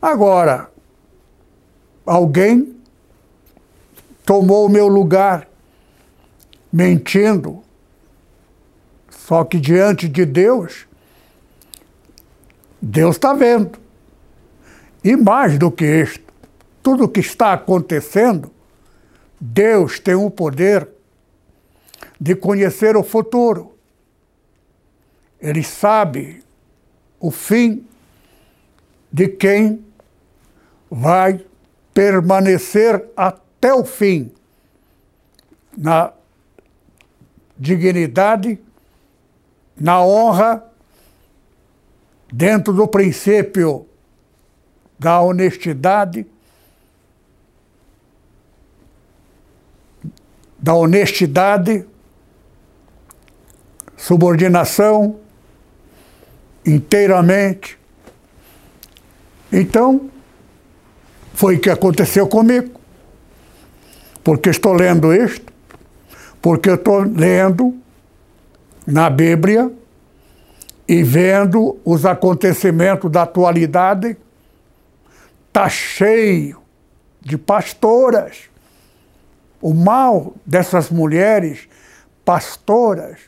Agora, 0.00 0.70
alguém 2.04 2.77
tomou 4.28 4.66
o 4.66 4.68
meu 4.68 4.88
lugar 4.88 5.48
mentindo, 6.70 7.62
só 9.08 9.42
que 9.42 9.58
diante 9.58 10.06
de 10.06 10.26
Deus, 10.26 10.86
Deus 12.78 13.16
está 13.16 13.32
vendo. 13.32 13.78
E 15.02 15.16
mais 15.16 15.56
do 15.56 15.72
que 15.72 16.02
isto, 16.02 16.30
tudo 16.82 17.04
o 17.04 17.08
que 17.08 17.20
está 17.20 17.54
acontecendo, 17.54 18.52
Deus 19.40 19.98
tem 19.98 20.14
o 20.14 20.30
poder 20.30 20.86
de 22.20 22.36
conhecer 22.36 22.98
o 22.98 23.02
futuro. 23.02 23.78
Ele 25.40 25.62
sabe 25.62 26.44
o 27.18 27.30
fim 27.30 27.82
de 29.10 29.26
quem 29.26 29.82
vai 30.90 31.42
permanecer 31.94 33.06
até 33.16 33.47
o 33.72 33.84
fim 33.84 34.30
na 35.76 36.12
dignidade, 37.56 38.58
na 39.76 40.02
honra, 40.02 40.64
dentro 42.32 42.72
do 42.72 42.86
princípio 42.86 43.86
da 44.98 45.20
honestidade 45.20 46.26
da 50.58 50.74
honestidade, 50.74 51.86
subordinação, 53.96 55.18
inteiramente. 56.66 57.78
Então, 59.52 60.10
foi 61.32 61.56
o 61.56 61.60
que 61.60 61.70
aconteceu 61.70 62.26
comigo. 62.26 62.77
Porque 64.28 64.50
estou 64.50 64.74
lendo 64.74 65.10
isto, 65.10 65.50
porque 66.42 66.68
estou 66.68 67.00
lendo 67.00 67.74
na 68.86 69.08
Bíblia 69.08 69.72
e 70.86 71.02
vendo 71.02 71.78
os 71.82 72.04
acontecimentos 72.04 73.10
da 73.10 73.22
atualidade, 73.22 74.18
está 75.46 75.66
cheio 75.70 76.60
de 77.22 77.38
pastoras 77.38 78.50
o 79.62 79.72
mal 79.72 80.34
dessas 80.44 80.90
mulheres 80.90 81.66
pastoras 82.22 83.18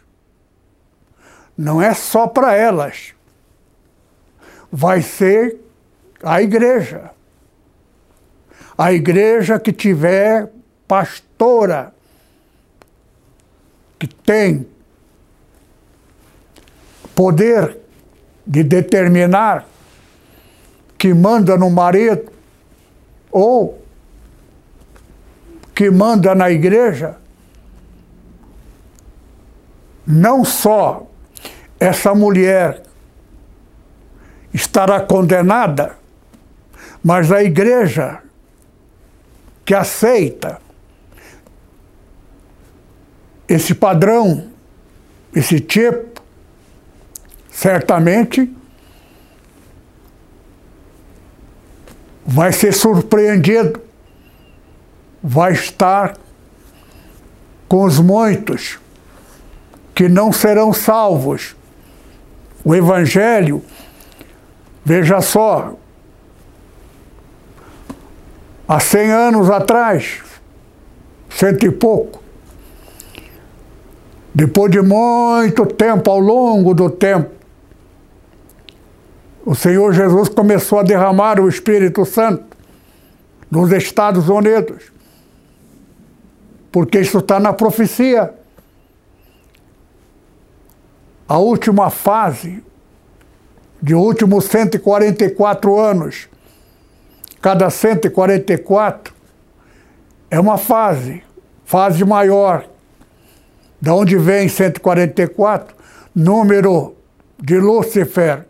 não 1.56 1.80
é 1.80 1.94
só 1.94 2.26
para 2.26 2.54
elas, 2.54 3.14
vai 4.70 5.00
ser 5.00 5.56
a 6.22 6.42
igreja. 6.42 7.10
A 8.76 8.92
igreja 8.92 9.58
que 9.58 9.72
tiver 9.72 10.59
pastora, 10.90 11.94
que 13.96 14.08
tem 14.08 14.66
poder 17.14 17.78
de 18.44 18.64
determinar, 18.64 19.68
que 20.98 21.14
manda 21.14 21.56
no 21.56 21.70
marido, 21.70 22.32
ou 23.30 23.80
que 25.72 25.88
manda 25.92 26.34
na 26.34 26.50
igreja, 26.50 27.18
não 30.04 30.44
só 30.44 31.06
essa 31.78 32.16
mulher 32.16 32.82
estará 34.52 34.98
condenada, 34.98 35.96
mas 37.04 37.30
a 37.30 37.44
igreja 37.44 38.20
que 39.64 39.72
aceita 39.72 40.60
esse 43.50 43.74
padrão, 43.74 44.48
esse 45.34 45.58
tipo, 45.58 46.22
certamente 47.50 48.50
vai 52.24 52.52
ser 52.52 52.72
surpreendido 52.72 53.82
vai 55.22 55.52
estar 55.52 56.16
com 57.68 57.84
os 57.84 57.98
muitos 57.98 58.78
que 59.94 60.08
não 60.08 60.32
serão 60.32 60.72
salvos. 60.72 61.54
O 62.64 62.74
Evangelho, 62.74 63.62
veja 64.84 65.20
só, 65.20 65.74
há 68.66 68.80
cem 68.80 69.10
anos 69.10 69.50
atrás, 69.50 70.22
cento 71.28 71.66
e 71.66 71.70
pouco, 71.70 72.19
depois 74.34 74.70
de 74.70 74.80
muito 74.80 75.66
tempo, 75.66 76.10
ao 76.10 76.20
longo 76.20 76.74
do 76.74 76.88
tempo, 76.88 77.30
o 79.44 79.54
Senhor 79.54 79.92
Jesus 79.92 80.28
começou 80.28 80.78
a 80.78 80.82
derramar 80.82 81.40
o 81.40 81.48
Espírito 81.48 82.04
Santo 82.04 82.56
nos 83.50 83.72
Estados 83.72 84.28
Unidos 84.28 84.90
porque 86.70 87.00
isso 87.00 87.18
está 87.18 87.40
na 87.40 87.52
profecia. 87.52 88.34
A 91.28 91.38
última 91.38 91.90
fase, 91.90 92.62
de 93.80 93.94
últimos 93.94 94.44
144 94.46 95.78
anos, 95.78 96.28
cada 97.40 97.70
144 97.70 99.14
é 100.30 100.38
uma 100.38 100.58
fase, 100.58 101.22
fase 101.64 102.04
maior. 102.04 102.68
Da 103.80 103.94
onde 103.94 104.16
vem 104.16 104.48
144? 104.48 105.74
Número 106.14 106.94
de 107.38 107.58
Lúcifer. 107.58 108.46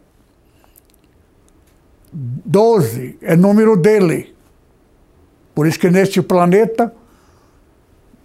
12 2.12 3.18
é 3.22 3.36
número 3.36 3.76
dele. 3.76 4.34
Por 5.54 5.66
isso 5.66 5.78
que 5.78 5.90
neste 5.90 6.20
planeta 6.20 6.92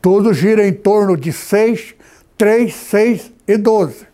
tudo 0.02 0.34
gira 0.34 0.66
em 0.68 0.74
torno 0.74 1.18
de 1.18 1.32
6, 1.32 1.96
3, 2.38 2.74
6 2.74 3.32
e 3.48 3.58
12. 3.58 4.08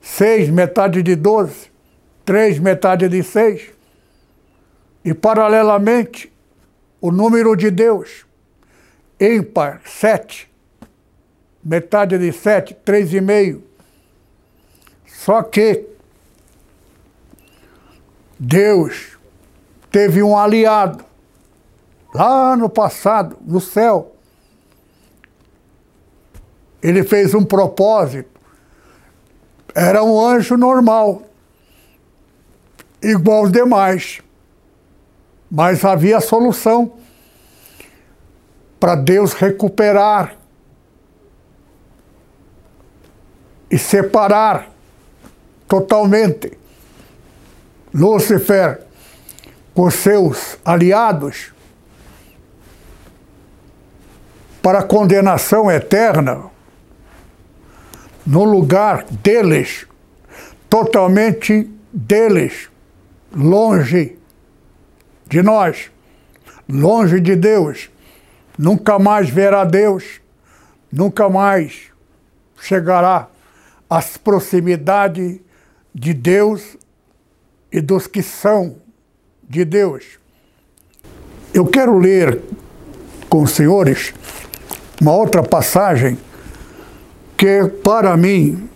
6, 0.00 0.50
metade 0.50 1.02
de 1.02 1.14
12. 1.14 1.70
3, 2.24 2.58
metade 2.58 3.08
de 3.08 3.22
6. 3.22 3.70
E, 5.04 5.14
paralelamente, 5.14 6.32
o 7.00 7.12
número 7.12 7.54
de 7.54 7.70
Deus, 7.70 8.26
ímpar, 9.20 9.80
7. 9.84 10.48
Metade 11.68 12.16
de 12.16 12.30
7, 12.32 12.76
3,5. 12.86 13.60
Só 15.04 15.42
que 15.42 15.84
Deus 18.38 19.18
teve 19.90 20.22
um 20.22 20.38
aliado 20.38 21.04
lá 22.14 22.56
no 22.56 22.68
passado, 22.68 23.36
no 23.40 23.60
céu, 23.60 24.14
ele 26.80 27.02
fez 27.02 27.34
um 27.34 27.44
propósito. 27.44 28.30
Era 29.74 30.04
um 30.04 30.24
anjo 30.24 30.56
normal, 30.56 31.22
igual 33.02 33.38
aos 33.38 33.50
demais. 33.50 34.20
Mas 35.50 35.84
havia 35.84 36.20
solução 36.20 36.92
para 38.78 38.94
Deus 38.94 39.32
recuperar 39.32 40.45
e 43.70 43.78
separar 43.78 44.70
totalmente 45.66 46.56
Lúcifer 47.92 48.82
com 49.74 49.90
seus 49.90 50.58
aliados 50.64 51.52
para 54.62 54.82
condenação 54.82 55.70
eterna, 55.70 56.50
no 58.26 58.44
lugar 58.44 59.04
deles, 59.04 59.86
totalmente 60.68 61.70
deles, 61.92 62.68
longe 63.32 64.18
de 65.28 65.42
nós, 65.42 65.90
longe 66.68 67.20
de 67.20 67.36
Deus, 67.36 67.88
nunca 68.58 68.98
mais 68.98 69.30
verá 69.30 69.64
Deus, 69.64 70.20
nunca 70.92 71.28
mais 71.28 71.92
chegará 72.60 73.28
às 73.88 74.16
proximidades 74.16 75.40
de 75.94 76.12
Deus 76.12 76.76
e 77.72 77.80
dos 77.80 78.06
que 78.06 78.22
são 78.22 78.76
de 79.48 79.64
Deus. 79.64 80.18
Eu 81.54 81.66
quero 81.66 81.98
ler 81.98 82.40
com 83.28 83.42
os 83.42 83.52
senhores 83.52 84.12
uma 85.00 85.14
outra 85.14 85.42
passagem 85.42 86.18
que, 87.36 87.64
para 87.82 88.16
mim, 88.16 88.68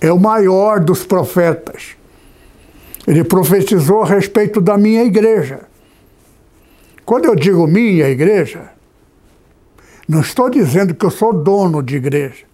é 0.00 0.12
o 0.12 0.18
maior 0.18 0.80
dos 0.80 1.04
profetas. 1.04 1.96
Ele 3.06 3.24
profetizou 3.24 4.02
a 4.02 4.06
respeito 4.06 4.60
da 4.60 4.78
minha 4.78 5.04
igreja. 5.04 5.60
Quando 7.04 7.24
eu 7.24 7.34
digo 7.34 7.66
minha 7.66 8.08
igreja, 8.08 8.70
não 10.08 10.20
estou 10.20 10.48
dizendo 10.48 10.94
que 10.94 11.04
eu 11.04 11.10
sou 11.10 11.32
dono 11.32 11.82
de 11.82 11.96
igreja. 11.96 12.51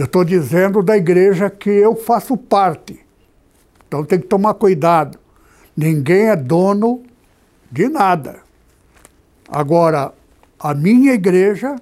Eu 0.00 0.06
estou 0.06 0.24
dizendo 0.24 0.82
da 0.82 0.96
igreja 0.96 1.50
que 1.50 1.68
eu 1.68 1.94
faço 1.94 2.34
parte. 2.34 2.98
Então 3.86 4.02
tem 4.02 4.18
que 4.18 4.26
tomar 4.26 4.54
cuidado. 4.54 5.18
Ninguém 5.76 6.30
é 6.30 6.36
dono 6.36 7.02
de 7.70 7.86
nada. 7.86 8.40
Agora, 9.46 10.14
a 10.58 10.72
minha 10.72 11.12
igreja 11.12 11.76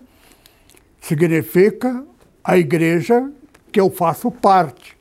significa 1.00 2.04
a 2.42 2.58
igreja 2.58 3.30
que 3.70 3.78
eu 3.78 3.88
faço 3.88 4.32
parte. 4.32 4.98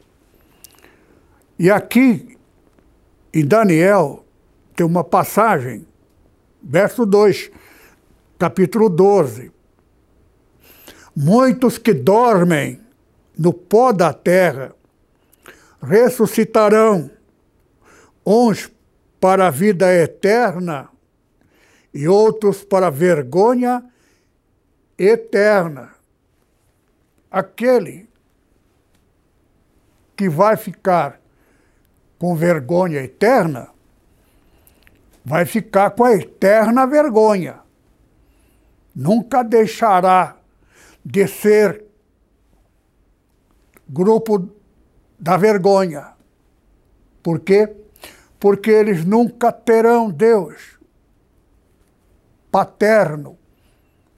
E 1.58 1.72
aqui, 1.72 2.38
em 3.34 3.44
Daniel, 3.44 4.24
tem 4.76 4.86
uma 4.86 5.04
passagem, 5.04 5.88
verso 6.62 7.04
2, 7.04 7.50
capítulo 8.38 8.88
12. 8.90 9.52
Muitos 11.16 11.80
que 11.80 11.96
dormem 11.96 12.86
no 13.38 13.54
pó 13.54 13.92
da 13.92 14.14
terra 14.14 14.74
ressuscitarão, 15.82 17.12
uns 18.26 18.72
para 19.20 19.48
a 19.48 19.52
vida 19.52 19.94
eterna 19.94 20.90
e 21.94 22.08
outros 22.08 22.64
para 22.64 22.90
vergonha 22.90 23.84
eterna. 24.98 25.94
Aquele 27.30 28.10
que 30.16 30.28
vai 30.28 30.58
ficar 30.58 31.20
com 32.18 32.36
vergonha 32.36 33.04
eterna, 33.04 33.70
vai 35.24 35.46
ficar 35.46 35.92
com 35.92 36.04
a 36.04 36.14
eterna 36.14 36.88
vergonha. 36.88 37.60
Nunca 38.96 39.44
deixará 39.44 40.36
de 41.06 41.28
ser 41.28 41.87
grupo 43.90 44.50
da 45.20 45.38
vergonha. 45.38 46.14
Por 47.24 47.40
quê? 47.40 47.76
Porque 48.40 48.70
eles 48.70 49.04
nunca 49.04 49.52
terão 49.52 50.10
Deus 50.10 50.78
paterno. 52.52 53.38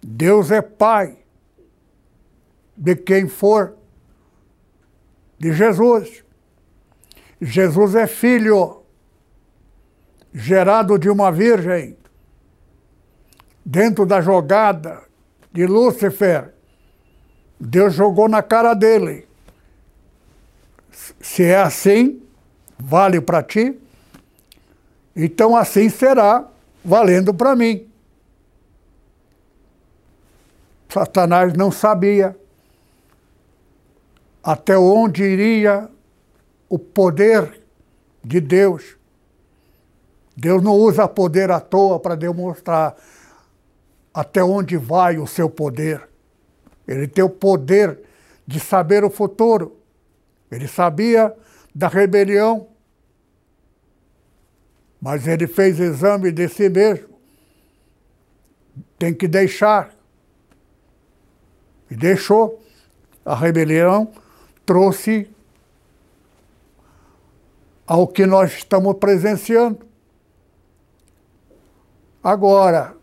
Deus 0.02 0.52
é 0.52 0.62
pai 0.62 1.18
de 2.76 2.96
quem 2.96 3.28
for 3.28 3.76
de 5.38 5.54
Jesus. 5.54 6.24
Jesus 7.42 7.96
é 7.96 8.08
filho 8.08 8.84
gerado 10.34 10.98
de 10.98 11.10
uma 11.10 11.32
virgem 11.32 11.98
dentro 13.66 14.06
da 14.06 14.22
jogada 14.22 15.04
de 15.52 15.66
Lúcifer. 15.66 16.54
Deus 17.60 17.94
jogou 17.94 18.28
na 18.28 18.42
cara 18.42 18.74
dele. 18.74 19.29
Se 21.22 21.44
é 21.44 21.58
assim, 21.58 22.22
vale 22.78 23.20
para 23.20 23.44
ti, 23.44 23.78
então 25.16 25.56
assim 25.56 25.90
será 25.90 26.48
valendo 26.84 27.34
para 27.34 27.56
mim. 27.56 27.88
Satanás 30.88 31.54
não 31.54 31.72
sabia 31.72 32.36
até 34.44 34.78
onde 34.78 35.24
iria 35.24 35.90
o 36.68 36.80
poder 36.80 37.62
de 38.24 38.40
Deus. 38.40 38.98
Deus 40.36 40.64
não 40.64 40.74
usa 40.74 41.08
poder 41.08 41.52
à 41.52 41.60
toa 41.60 42.00
para 42.00 42.16
demonstrar 42.16 42.96
até 44.14 44.44
onde 44.44 44.78
vai 44.78 45.18
o 45.18 45.28
seu 45.28 45.50
poder. 45.50 46.08
Ele 46.88 47.08
tem 47.08 47.24
o 47.24 47.30
poder 47.30 48.00
de 48.48 48.60
saber 48.60 49.04
o 49.04 49.10
futuro. 49.10 49.79
Ele 50.52 50.68
sabia 50.68 51.36
da 51.74 51.88
rebelião, 51.88 52.68
mas 55.02 55.28
ele 55.28 55.48
fez 55.48 55.80
exame 55.80 56.32
de 56.32 56.48
si 56.50 56.70
mesmo. 56.70 57.10
Tem 58.98 59.14
que 59.14 59.28
deixar. 59.28 59.94
E 61.90 61.96
deixou. 61.96 62.62
A 63.26 63.36
rebelião 63.36 64.12
trouxe 64.66 65.30
ao 67.86 68.08
que 68.08 68.26
nós 68.26 68.54
estamos 68.54 68.96
presenciando. 68.98 69.80
Agora, 72.24 72.96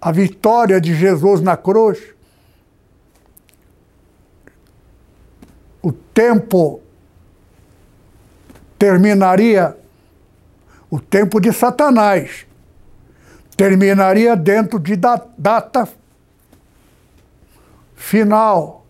a 0.00 0.10
vitória 0.10 0.80
de 0.80 0.94
Jesus 0.94 1.40
na 1.40 1.56
cruz, 1.56 2.14
o 5.82 5.90
tempo 5.90 6.80
terminaria, 8.78 9.76
o 10.90 11.00
tempo 11.00 11.40
de 11.40 11.52
Satanás, 11.52 12.46
terminaria 13.56 14.36
dentro 14.36 14.78
de 14.78 14.96
data 14.96 15.88
final 17.96 18.84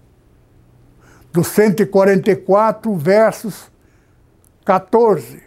do 1.32 1.42
144 1.42 2.94
versos 2.94 3.70
14, 4.64 5.42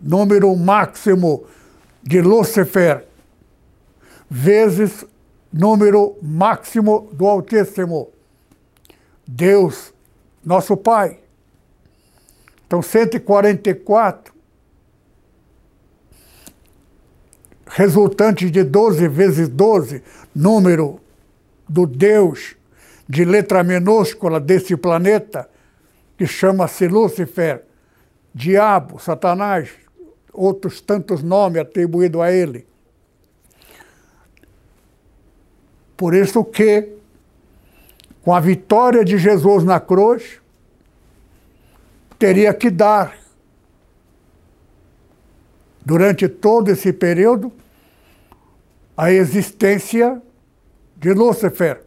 número 0.00 0.54
máximo 0.56 1.44
de 2.02 2.20
Lúcifer, 2.20 3.06
vezes 4.28 5.04
número 5.52 6.16
máximo 6.22 7.08
do 7.12 7.26
Altíssimo, 7.26 8.10
Deus, 9.26 9.92
nosso 10.44 10.76
Pai. 10.76 11.20
Então, 12.66 12.82
144, 12.82 14.34
resultante 17.66 18.50
de 18.50 18.62
12 18.62 19.08
vezes 19.08 19.48
12, 19.48 20.02
número 20.34 21.00
do 21.68 21.86
Deus 21.86 22.56
de 23.08 23.24
letra 23.24 23.62
minúscula 23.62 24.38
desse 24.38 24.76
planeta, 24.76 25.48
que 26.16 26.26
chama-se 26.26 26.86
Lúcifer, 26.88 27.64
Diabo, 28.34 28.98
Satanás, 28.98 29.70
outros 30.32 30.80
tantos 30.80 31.22
nomes 31.22 31.62
atribuídos 31.62 32.20
a 32.20 32.30
ele. 32.30 32.66
Por 35.96 36.14
isso 36.14 36.44
que, 36.44 36.97
com 38.28 38.34
a 38.34 38.40
vitória 38.40 39.02
de 39.02 39.16
Jesus 39.16 39.64
na 39.64 39.80
cruz, 39.80 40.38
teria 42.18 42.52
que 42.52 42.68
dar, 42.68 43.16
durante 45.82 46.28
todo 46.28 46.68
esse 46.68 46.92
período, 46.92 47.50
a 48.94 49.10
existência 49.10 50.20
de 50.94 51.14
Lúcifer. 51.14 51.80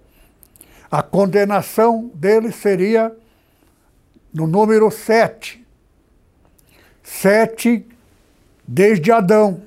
A 0.90 1.04
condenação 1.04 2.10
dele 2.16 2.52
seria 2.52 3.16
no 4.34 4.48
número 4.48 4.90
sete. 4.90 5.64
Sete 7.04 7.86
desde 8.68 9.12
Adão. 9.12 9.62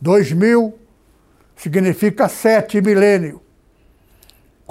Dois 0.00 0.32
mil 0.32 0.76
significa 1.54 2.28
sete 2.28 2.80
milênio. 2.80 3.40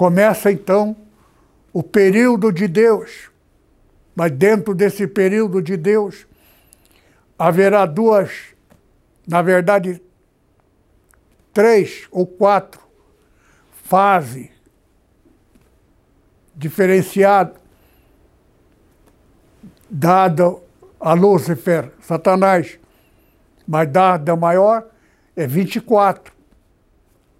Começa 0.00 0.50
então 0.50 0.96
o 1.74 1.82
período 1.82 2.50
de 2.50 2.66
Deus. 2.66 3.30
Mas 4.16 4.32
dentro 4.32 4.74
desse 4.74 5.06
período 5.06 5.60
de 5.60 5.76
Deus, 5.76 6.26
haverá 7.38 7.84
duas, 7.84 8.30
na 9.28 9.42
verdade, 9.42 10.00
três 11.52 12.08
ou 12.10 12.26
quatro 12.26 12.80
fases 13.84 14.48
diferenciadas 16.56 17.60
dada 19.90 20.56
a 20.98 21.12
Lúcifer, 21.12 21.92
Satanás, 22.00 22.78
mas 23.68 23.86
dada 23.92 24.34
maior 24.34 24.88
é 25.36 25.46
24, 25.46 26.32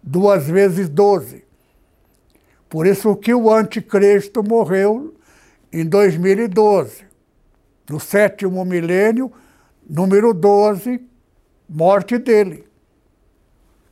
duas 0.02 0.46
vezes 0.46 0.90
12. 0.90 1.48
Por 2.70 2.86
isso 2.86 3.16
que 3.16 3.34
o 3.34 3.52
anticristo 3.52 4.44
morreu 4.44 5.12
em 5.72 5.84
2012, 5.84 7.04
no 7.90 7.98
sétimo 7.98 8.64
milênio, 8.64 9.32
número 9.88 10.32
12, 10.32 11.04
morte 11.68 12.16
dele. 12.16 12.64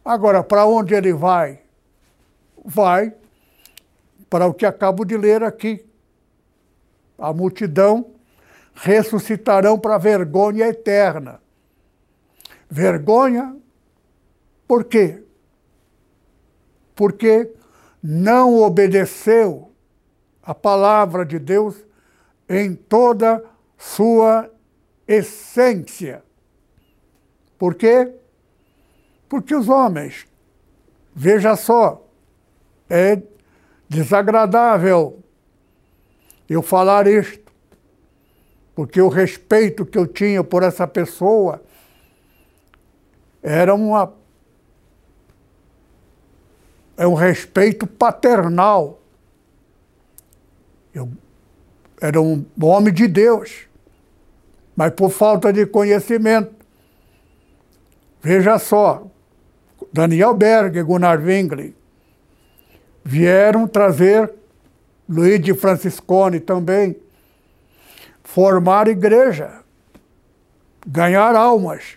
Agora, 0.05 0.45
para 0.45 0.65
onde 0.65 0.95
ele 0.95 1.13
vai? 1.13 1.61
Vai 2.65 3.13
para 4.31 4.47
o 4.47 4.55
que 4.55 4.65
acabo 4.65 5.05
de 5.05 5.17
ler 5.17 5.43
aqui. 5.43 5.85
A 7.19 7.33
multidão 7.33 8.13
ressuscitarão 8.75 9.77
para 9.77 9.99
vergonha 9.99 10.69
eterna. 10.69 11.41
Vergonha, 12.71 13.57
por 14.69 14.85
quê? 14.85 15.25
Porque 16.95 17.58
não 18.03 18.61
obedeceu 18.61 19.73
a 20.43 20.55
palavra 20.55 21.25
de 21.25 21.39
Deus 21.39 21.77
em 22.49 22.75
toda 22.75 23.45
sua 23.77 24.51
essência. 25.07 26.23
Por 27.59 27.75
quê? 27.75 28.15
Porque 29.29 29.55
os 29.55 29.69
homens, 29.69 30.27
veja 31.15 31.55
só, 31.57 32.07
é 32.89 33.21
desagradável 33.89 35.23
eu 36.49 36.63
falar 36.63 37.07
isto, 37.07 37.53
porque 38.75 39.01
o 39.01 39.09
respeito 39.09 39.85
que 39.85 39.99
eu 39.99 40.07
tinha 40.07 40.43
por 40.43 40.63
essa 40.63 40.87
pessoa 40.87 41.63
era 43.43 43.75
uma 43.75 44.18
é 46.99 47.07
um 47.07 47.15
respeito 47.15 47.87
paternal. 47.87 49.01
Eu 50.93 51.09
era 52.01 52.21
um 52.21 52.45
homem 52.61 52.93
de 52.93 53.07
Deus, 53.07 53.69
mas 54.77 54.93
por 54.93 55.11
falta 55.11 55.53
de 55.53 55.65
conhecimento. 55.65 56.55
Veja 58.21 58.59
só, 58.59 59.07
Daniel 59.93 60.35
Berg 60.35 60.77
e 60.77 60.83
Gunnar 60.83 61.21
Wingli 61.21 61.77
vieram 63.05 63.67
trazer 63.67 64.33
Luigi 65.09 65.55
Franciscone 65.55 66.41
também 66.41 66.97
formar 68.25 68.89
igreja, 68.89 69.61
ganhar 70.87 71.35
almas, 71.35 71.97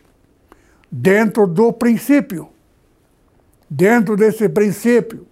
dentro 0.92 1.46
do 1.48 1.74
princípio. 1.74 2.52
Dentro 3.73 4.17
desse 4.17 4.49
princípio, 4.49 5.25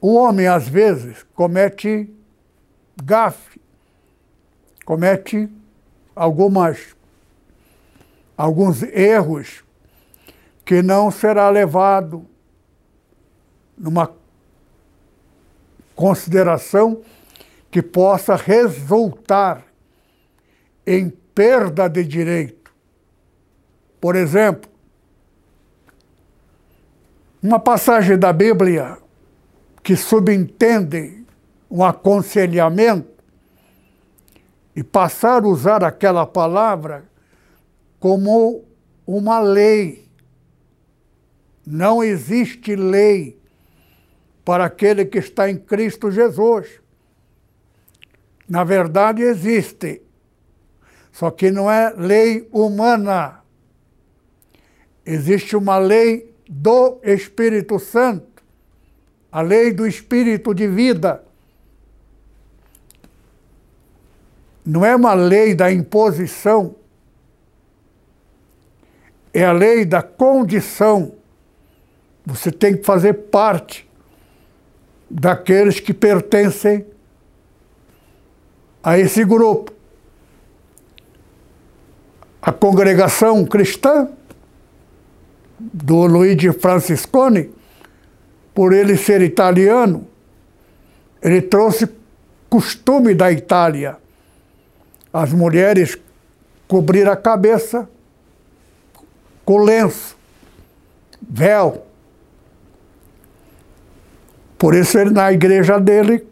o 0.00 0.14
homem, 0.14 0.46
às 0.46 0.68
vezes, 0.68 1.26
comete 1.34 2.08
gafe, 3.02 3.60
comete 4.84 5.48
algumas, 6.14 6.94
alguns 8.36 8.84
erros 8.84 9.64
que 10.64 10.80
não 10.80 11.10
será 11.10 11.50
levado 11.50 12.24
numa 13.76 14.14
consideração 15.96 17.02
que 17.68 17.82
possa 17.82 18.36
resultar 18.36 19.66
em 20.86 21.10
perda 21.10 21.88
de 21.88 22.04
direito. 22.04 22.72
Por 24.00 24.14
exemplo, 24.14 24.71
uma 27.42 27.58
passagem 27.58 28.16
da 28.16 28.32
Bíblia 28.32 28.98
que 29.82 29.96
subentende 29.96 31.24
um 31.68 31.82
aconselhamento 31.82 33.10
e 34.76 34.82
passar 34.84 35.42
a 35.42 35.48
usar 35.48 35.82
aquela 35.82 36.24
palavra 36.24 37.04
como 37.98 38.64
uma 39.04 39.40
lei. 39.40 40.08
Não 41.66 42.02
existe 42.02 42.76
lei 42.76 43.38
para 44.44 44.66
aquele 44.66 45.04
que 45.04 45.18
está 45.18 45.50
em 45.50 45.56
Cristo 45.56 46.12
Jesus. 46.12 46.80
Na 48.48 48.62
verdade, 48.62 49.22
existe. 49.22 50.02
Só 51.10 51.30
que 51.30 51.50
não 51.50 51.70
é 51.70 51.92
lei 51.96 52.48
humana. 52.52 53.40
Existe 55.04 55.56
uma 55.56 55.78
lei 55.78 56.31
do 56.48 56.98
Espírito 57.02 57.78
Santo, 57.78 58.42
a 59.30 59.40
lei 59.40 59.72
do 59.72 59.86
Espírito 59.86 60.54
de 60.54 60.66
vida. 60.66 61.24
Não 64.64 64.84
é 64.84 64.94
uma 64.94 65.14
lei 65.14 65.54
da 65.54 65.72
imposição, 65.72 66.76
é 69.32 69.44
a 69.44 69.52
lei 69.52 69.84
da 69.84 70.02
condição. 70.02 71.14
Você 72.24 72.52
tem 72.52 72.76
que 72.76 72.84
fazer 72.84 73.14
parte 73.14 73.88
daqueles 75.10 75.80
que 75.80 75.92
pertencem 75.92 76.86
a 78.82 78.98
esse 78.98 79.24
grupo. 79.24 79.72
A 82.40 82.52
congregação 82.52 83.44
cristã 83.44 84.08
do 85.72 86.06
Luigi 86.06 86.52
Franciscone, 86.52 87.50
por 88.52 88.72
ele 88.72 88.96
ser 88.96 89.22
italiano, 89.22 90.06
ele 91.22 91.40
trouxe 91.40 91.88
costume 92.50 93.14
da 93.14 93.30
Itália. 93.30 93.96
As 95.12 95.32
mulheres 95.32 95.96
cobrir 96.66 97.08
a 97.08 97.14
cabeça 97.14 97.88
com 99.44 99.58
lenço, 99.58 100.16
véu. 101.20 101.86
Por 104.58 104.74
isso 104.74 104.98
ele 104.98 105.10
na 105.10 105.32
igreja 105.32 105.78
dele 105.78 106.26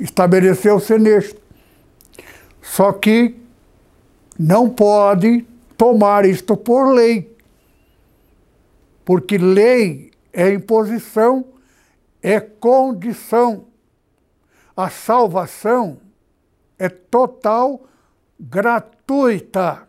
estabeleceu-se 0.00 0.96
nisto. 0.98 1.40
Só 2.62 2.92
que 2.92 3.34
não 4.38 4.68
pode 4.68 5.44
tomar 5.76 6.24
isto 6.24 6.56
por 6.56 6.92
lei. 6.92 7.36
Porque 9.08 9.38
lei 9.38 10.10
é 10.34 10.52
imposição, 10.52 11.46
é 12.22 12.38
condição. 12.38 13.64
A 14.76 14.90
salvação 14.90 15.98
é 16.78 16.90
total, 16.90 17.88
gratuita. 18.38 19.88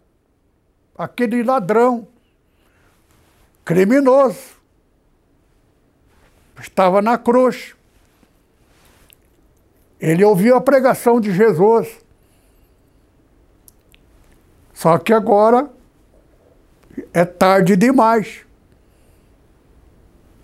Aquele 0.98 1.44
ladrão, 1.44 2.08
criminoso, 3.66 4.56
estava 6.58 7.02
na 7.02 7.18
cruz. 7.18 7.76
Ele 10.00 10.24
ouviu 10.24 10.56
a 10.56 10.62
pregação 10.62 11.20
de 11.20 11.34
Jesus 11.34 12.00
só 14.80 14.98
que 14.98 15.12
agora 15.12 15.70
é 17.14 17.26
tarde 17.26 17.76
demais. 17.76 18.46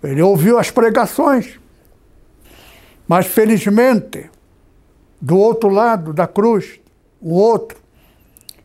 Ele 0.06 0.22
ouviu 0.22 0.56
as 0.58 0.70
pregações. 0.70 1.58
Mas 3.08 3.26
felizmente, 3.26 4.30
do 5.20 5.36
outro 5.36 5.68
lado 5.68 6.12
da 6.12 6.26
cruz, 6.26 6.78
o 7.20 7.34
outro, 7.34 7.78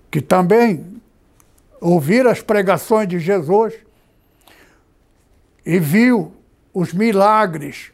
que 0.10 0.22
também 0.22 1.02
ouviu 1.80 2.30
as 2.30 2.42
pregações 2.42 3.08
de 3.08 3.18
Jesus 3.18 3.74
e 5.66 5.80
viu 5.80 6.32
os 6.74 6.94
milagres 6.94 7.92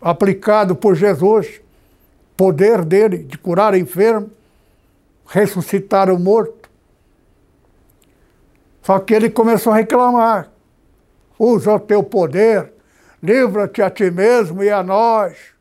aplicados 0.00 0.76
por 0.76 0.94
Jesus, 0.94 1.60
poder 2.36 2.84
dele 2.84 3.18
de 3.18 3.38
curar 3.38 3.74
enfermo, 3.74 4.30
ressuscitar 5.26 6.10
o 6.10 6.18
morto. 6.18 6.68
Só 8.82 8.98
que 8.98 9.14
ele 9.14 9.30
começou 9.30 9.72
a 9.72 9.76
reclamar. 9.76 10.55
Usa 11.38 11.74
o 11.74 11.80
teu 11.80 12.02
poder, 12.02 12.72
livra-te 13.22 13.82
a 13.82 13.90
ti 13.90 14.10
mesmo 14.10 14.62
e 14.62 14.70
a 14.70 14.82
nós. 14.82 15.56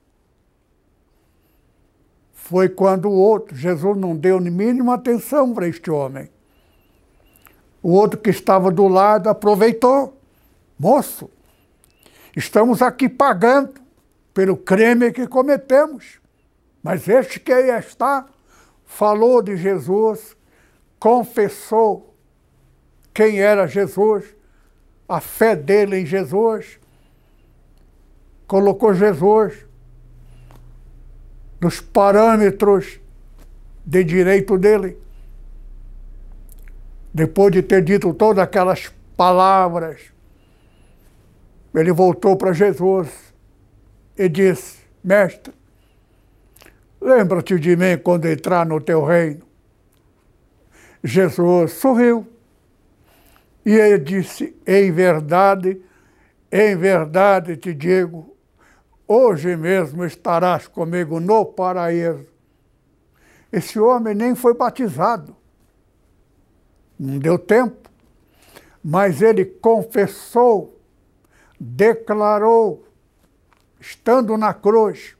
foi 2.46 2.70
quando 2.70 3.10
o 3.10 3.12
outro, 3.12 3.56
Jesus 3.56 3.98
não 3.98 4.16
deu 4.16 4.40
nem 4.40 4.54
mínima 4.54 4.94
atenção 4.94 5.52
para 5.52 5.68
este 5.68 5.90
homem. 5.90 6.30
O 7.82 7.90
outro 7.90 8.20
que 8.20 8.30
estava 8.30 8.70
do 8.70 8.88
lado 8.88 9.28
aproveitou. 9.28 10.16
Moço, 10.78 11.28
estamos 12.36 12.84
aqui 12.84 13.10
pagando 13.10 13.74
pelo 14.32 14.56
crime 14.56 15.12
que 15.12 15.26
cometemos. 15.26 16.20
Mas 16.84 17.08
este 17.08 17.40
que 17.40 17.52
aí 17.52 17.72
está 17.80 18.28
falou 18.86 19.42
de 19.42 19.58
Jesus, 19.58 20.38
confessou 21.00 22.16
quem 23.12 23.42
era 23.42 23.66
Jesus, 23.66 24.35
a 25.08 25.22
fé 25.22 25.56
dele 25.56 25.98
em 25.98 26.06
Jesus, 26.06 26.80
colocou 28.48 28.94
Jesus 28.94 29.66
nos 31.62 31.80
parâmetros 31.80 33.00
de 33.86 34.04
direito 34.04 34.58
dele. 34.58 34.98
Depois 37.14 37.52
de 37.52 37.62
ter 37.62 37.84
dito 37.84 38.14
todas 38.14 38.44
aquelas 38.44 38.92
palavras, 39.16 40.02
ele 41.74 41.92
voltou 41.92 42.36
para 42.36 42.52
Jesus 42.54 43.10
e 44.18 44.28
disse: 44.28 44.80
Mestre, 45.04 45.54
lembra-te 47.00 47.60
de 47.60 47.76
mim 47.76 47.98
quando 48.04 48.26
entrar 48.26 48.66
no 48.66 48.82
teu 48.82 49.04
reino. 49.04 49.46
Jesus 51.04 51.74
sorriu 51.74 52.28
e 53.66 53.74
ele 53.74 53.98
disse: 53.98 54.56
Em 54.66 54.92
verdade, 54.92 55.82
em 56.52 56.76
verdade 56.78 57.58
te 57.58 57.74
digo, 57.74 58.38
hoje 59.08 59.56
mesmo 59.58 60.06
estarás 60.06 60.68
comigo 60.68 61.20
no 61.20 61.46
paraíso. 61.46 62.28
Esse 63.52 63.80
homem 63.80 64.14
nem 64.14 64.36
foi 64.36 64.54
batizado, 64.54 65.36
não 67.00 67.18
deu 67.18 67.40
tempo, 67.40 67.90
mas 68.84 69.22
ele 69.22 69.46
confessou, 69.46 70.80
declarou, 71.60 72.86
estando 73.80 74.38
na 74.38 74.54
cruz, 74.54 75.16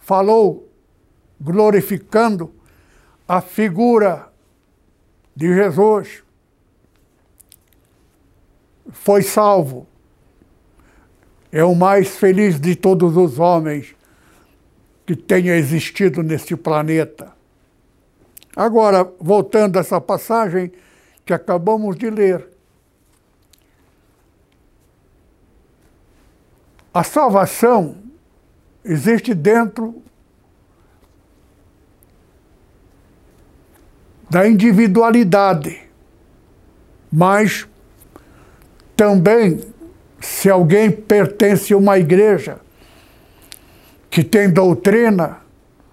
falou, 0.00 0.68
glorificando 1.40 2.52
a 3.28 3.40
figura 3.40 4.29
de 5.40 5.54
Jesus, 5.54 6.22
foi 8.90 9.22
salvo. 9.22 9.86
É 11.50 11.64
o 11.64 11.74
mais 11.74 12.08
feliz 12.08 12.60
de 12.60 12.76
todos 12.76 13.16
os 13.16 13.38
homens 13.38 13.96
que 15.06 15.16
tenha 15.16 15.56
existido 15.56 16.22
neste 16.22 16.54
planeta. 16.54 17.32
Agora, 18.54 19.10
voltando 19.18 19.78
a 19.78 19.80
essa 19.80 19.98
passagem 19.98 20.70
que 21.24 21.32
acabamos 21.32 21.96
de 21.96 22.10
ler. 22.10 22.46
A 26.92 27.02
salvação 27.02 27.96
existe 28.84 29.32
dentro 29.32 30.02
da 34.30 34.48
individualidade. 34.48 35.80
Mas 37.12 37.66
também, 38.96 39.60
se 40.20 40.48
alguém 40.48 40.90
pertence 40.90 41.72
a 41.74 41.76
uma 41.76 41.98
igreja 41.98 42.60
que 44.08 44.22
tem 44.22 44.48
doutrina 44.48 45.38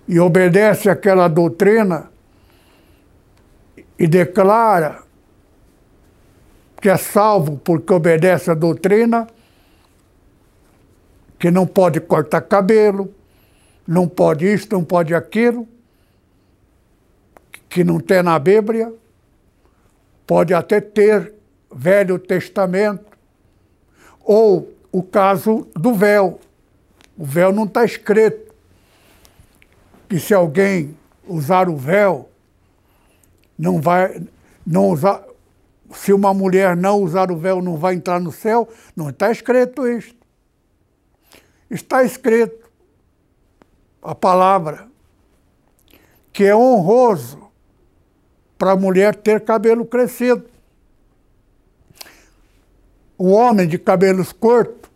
e 0.07 0.19
obedece 0.19 0.89
àquela 0.89 1.27
doutrina 1.27 2.11
e 3.97 4.07
declara 4.07 5.03
que 6.79 6.89
é 6.89 6.97
salvo 6.97 7.57
porque 7.57 7.91
obedece 7.91 8.51
à 8.51 8.53
doutrina, 8.53 9.27
que 11.39 11.49
não 11.49 11.65
pode 11.65 11.99
cortar 11.99 12.41
cabelo, 12.41 13.11
não 13.87 14.07
pode 14.07 14.45
isso, 14.45 14.67
não 14.71 14.83
pode 14.83 15.15
aquilo, 15.15 15.67
que 17.69 17.83
não 17.83 17.99
tem 17.99 18.23
na 18.23 18.37
Bíblia, 18.39 18.93
pode 20.25 20.53
até 20.53 20.81
ter 20.81 21.33
Velho 21.73 22.17
Testamento, 22.17 23.05
ou 24.21 24.73
o 24.91 25.03
caso 25.03 25.67
do 25.73 25.93
véu. 25.93 26.39
O 27.17 27.25
véu 27.25 27.51
não 27.51 27.63
está 27.63 27.83
escrito 27.83 28.53
que 30.09 30.19
se 30.19 30.33
alguém 30.33 30.97
usar 31.27 31.69
o 31.69 31.75
véu, 31.75 32.29
não 33.57 33.81
vai, 33.81 34.21
não 34.65 34.89
usar, 34.89 35.23
se 35.93 36.13
uma 36.13 36.33
mulher 36.33 36.75
não 36.75 37.01
usar 37.01 37.31
o 37.31 37.37
véu, 37.37 37.61
não 37.61 37.77
vai 37.77 37.95
entrar 37.95 38.19
no 38.19 38.31
céu. 38.31 38.67
Não 38.95 39.09
está 39.09 39.31
escrito 39.31 39.87
isso. 39.87 40.15
Está 41.69 42.03
escrito 42.03 42.69
a 44.01 44.15
palavra 44.15 44.87
que 46.31 46.43
é 46.43 46.55
honroso 46.55 47.46
para 48.57 48.71
a 48.71 48.75
mulher 48.75 49.15
ter 49.15 49.41
cabelo 49.41 49.85
crescido. 49.85 50.45
O 53.17 53.31
homem 53.31 53.67
de 53.67 53.77
cabelos 53.77 54.31
curtos, 54.31 54.89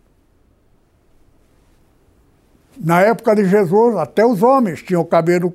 na 2.78 3.01
época 3.01 3.36
de 3.36 3.45
Jesus, 3.45 3.95
até 3.97 4.26
os 4.26 4.41
homens 4.41 4.82
tinham 4.82 5.03
cabelo 5.05 5.53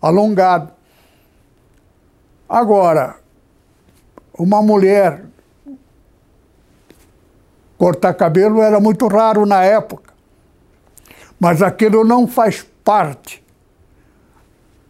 alongado. 0.00 0.72
Agora, 2.48 3.18
uma 4.36 4.62
mulher 4.62 5.24
cortar 7.78 8.14
cabelo 8.14 8.60
era 8.60 8.78
muito 8.78 9.08
raro 9.08 9.46
na 9.46 9.64
época, 9.64 10.12
mas 11.38 11.62
aquilo 11.62 12.04
não 12.04 12.26
faz 12.28 12.62
parte 12.84 13.41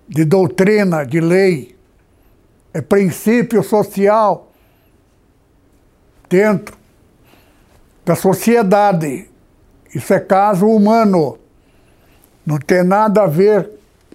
de 0.09 0.25
doutrina, 0.25 1.05
de 1.05 1.21
lei, 1.21 1.77
é 2.75 2.81
princípio 2.81 3.63
social 3.63 4.51
dentro 6.29 6.77
da 8.05 8.15
sociedade. 8.15 9.29
Isso 9.95 10.13
é 10.15 10.21
caso 10.21 10.67
humano. 10.67 11.39
Não 12.45 12.59
tem 12.59 12.83
nada 12.83 13.23
a 13.23 13.27
ver 13.27 13.71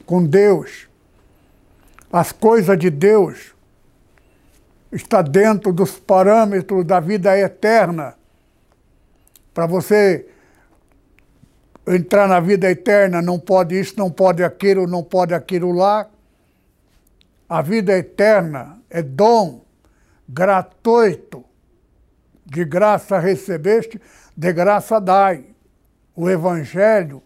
com 0.06 0.24
Deus. 0.26 0.88
As 2.12 2.32
coisas 2.32 2.78
de 2.78 2.90
Deus 2.90 3.54
está 4.92 5.22
dentro 5.22 5.72
dos 5.72 6.00
parâmetros 6.00 6.86
da 6.86 7.00
vida 7.00 7.38
eterna. 7.38 8.16
Para 9.54 9.66
você 9.66 10.28
entrar 11.88 12.28
na 12.28 12.40
vida 12.40 12.70
eterna, 12.70 13.22
não 13.22 13.40
pode 13.40 13.80
isso, 13.80 13.96
não 13.98 14.12
pode 14.12 14.44
aquilo, 14.44 14.88
não 14.88 15.04
pode 15.04 15.34
aquilo 15.34 15.72
lá. 15.72 16.10
A 17.48 17.62
vida 17.62 17.98
eterna 17.98 18.80
é 18.90 19.02
dom 19.02 19.66
gratuito. 20.28 21.46
De 22.46 22.64
graça 22.64 23.20
recebeste, 23.20 24.02
de 24.36 24.54
graça 24.54 25.00
dai. 25.00 25.46
O 26.16 26.30
Evangelho 26.30 27.22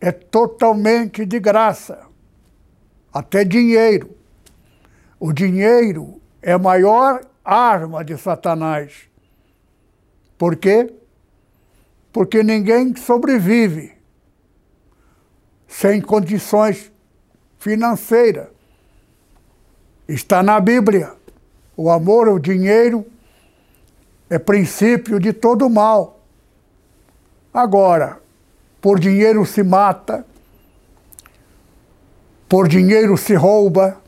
é 0.00 0.12
totalmente 0.12 1.24
de 1.24 1.40
graça, 1.40 2.06
até 3.12 3.44
dinheiro. 3.44 4.14
O 5.18 5.32
dinheiro 5.32 6.20
é 6.42 6.52
a 6.52 6.58
maior 6.58 7.24
arma 7.42 8.04
de 8.04 8.16
Satanás. 8.18 9.08
Por 10.36 10.56
quê? 10.56 10.92
Porque 12.14 12.44
ninguém 12.44 12.94
sobrevive 12.94 13.92
sem 15.66 16.00
condições 16.00 16.92
financeiras. 17.58 18.46
Está 20.06 20.40
na 20.40 20.60
Bíblia. 20.60 21.12
O 21.76 21.90
amor 21.90 22.28
ao 22.28 22.38
dinheiro 22.38 23.04
é 24.30 24.38
princípio 24.38 25.18
de 25.18 25.32
todo 25.32 25.68
mal. 25.68 26.20
Agora, 27.52 28.20
por 28.80 29.00
dinheiro 29.00 29.44
se 29.44 29.64
mata, 29.64 30.24
por 32.48 32.68
dinheiro 32.68 33.16
se 33.16 33.34
rouba, 33.34 34.00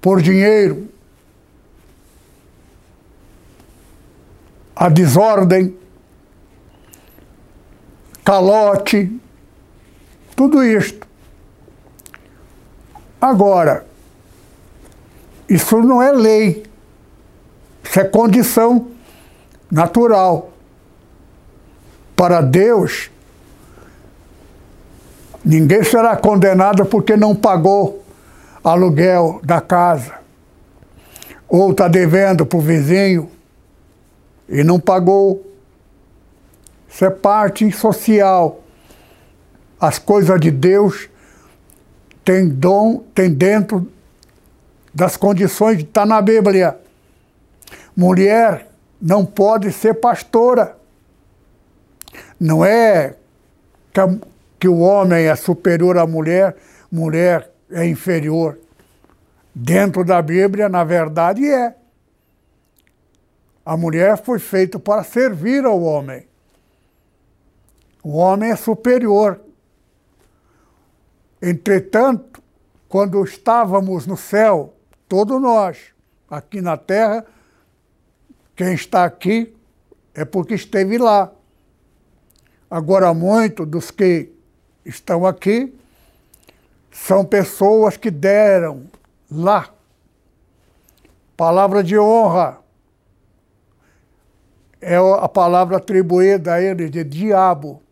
por 0.00 0.22
dinheiro 0.22 0.88
a 4.74 4.88
desordem, 4.88 5.76
calote, 8.24 9.20
tudo 10.34 10.62
isto. 10.64 11.06
Agora, 13.20 13.86
isso 15.48 15.80
não 15.80 16.02
é 16.02 16.10
lei, 16.12 16.64
isso 17.82 18.00
é 18.00 18.04
condição 18.04 18.90
natural. 19.70 20.50
Para 22.16 22.40
Deus, 22.40 23.10
ninguém 25.44 25.82
será 25.84 26.16
condenado 26.16 26.84
porque 26.86 27.16
não 27.16 27.34
pagou 27.34 28.04
aluguel 28.62 29.40
da 29.42 29.60
casa, 29.60 30.14
ou 31.46 31.70
está 31.70 31.86
devendo 31.86 32.46
para 32.46 32.58
o 32.58 32.62
vizinho 32.62 33.33
e 34.48 34.62
não 34.62 34.78
pagou. 34.78 35.44
Isso 36.88 37.04
é 37.04 37.10
parte 37.10 37.70
social. 37.72 38.62
As 39.80 39.98
coisas 39.98 40.40
de 40.40 40.50
Deus 40.50 41.08
têm 42.24 42.48
dom, 42.48 43.04
tem 43.14 43.32
dentro 43.32 43.90
das 44.94 45.16
condições 45.16 45.78
de 45.78 45.84
estar 45.84 46.02
tá 46.02 46.06
na 46.06 46.22
Bíblia. 46.22 46.78
Mulher 47.96 48.68
não 49.00 49.26
pode 49.26 49.72
ser 49.72 49.94
pastora. 49.94 50.76
Não 52.38 52.64
é 52.64 53.14
que, 53.92 54.00
a, 54.00 54.08
que 54.58 54.68
o 54.68 54.78
homem 54.78 55.26
é 55.26 55.36
superior 55.36 55.98
à 55.98 56.06
mulher, 56.06 56.56
mulher 56.90 57.50
é 57.70 57.86
inferior. 57.86 58.58
Dentro 59.54 60.04
da 60.04 60.20
Bíblia, 60.22 60.68
na 60.68 60.84
verdade, 60.84 61.48
é. 61.48 61.74
A 63.64 63.76
mulher 63.76 64.22
foi 64.22 64.38
feita 64.38 64.78
para 64.78 65.02
servir 65.02 65.64
ao 65.64 65.80
homem. 65.80 66.26
O 68.02 68.16
homem 68.16 68.50
é 68.50 68.56
superior. 68.56 69.40
Entretanto, 71.40 72.42
quando 72.88 73.22
estávamos 73.24 74.06
no 74.06 74.16
céu, 74.16 74.74
todos 75.08 75.40
nós, 75.40 75.78
aqui 76.28 76.60
na 76.60 76.76
terra, 76.76 77.24
quem 78.54 78.74
está 78.74 79.04
aqui 79.04 79.54
é 80.14 80.24
porque 80.24 80.54
esteve 80.54 80.98
lá. 80.98 81.32
Agora, 82.70 83.12
muitos 83.14 83.66
dos 83.66 83.90
que 83.90 84.30
estão 84.84 85.26
aqui 85.26 85.74
são 86.90 87.24
pessoas 87.24 87.96
que 87.96 88.10
deram 88.10 88.84
lá 89.30 89.74
palavra 91.36 91.82
de 91.82 91.98
honra. 91.98 92.58
É 94.86 94.96
a 94.96 95.28
palavra 95.28 95.78
atribuída 95.78 96.54
a 96.54 96.62
ele 96.62 96.90
de 96.90 97.02
diabo 97.02 97.82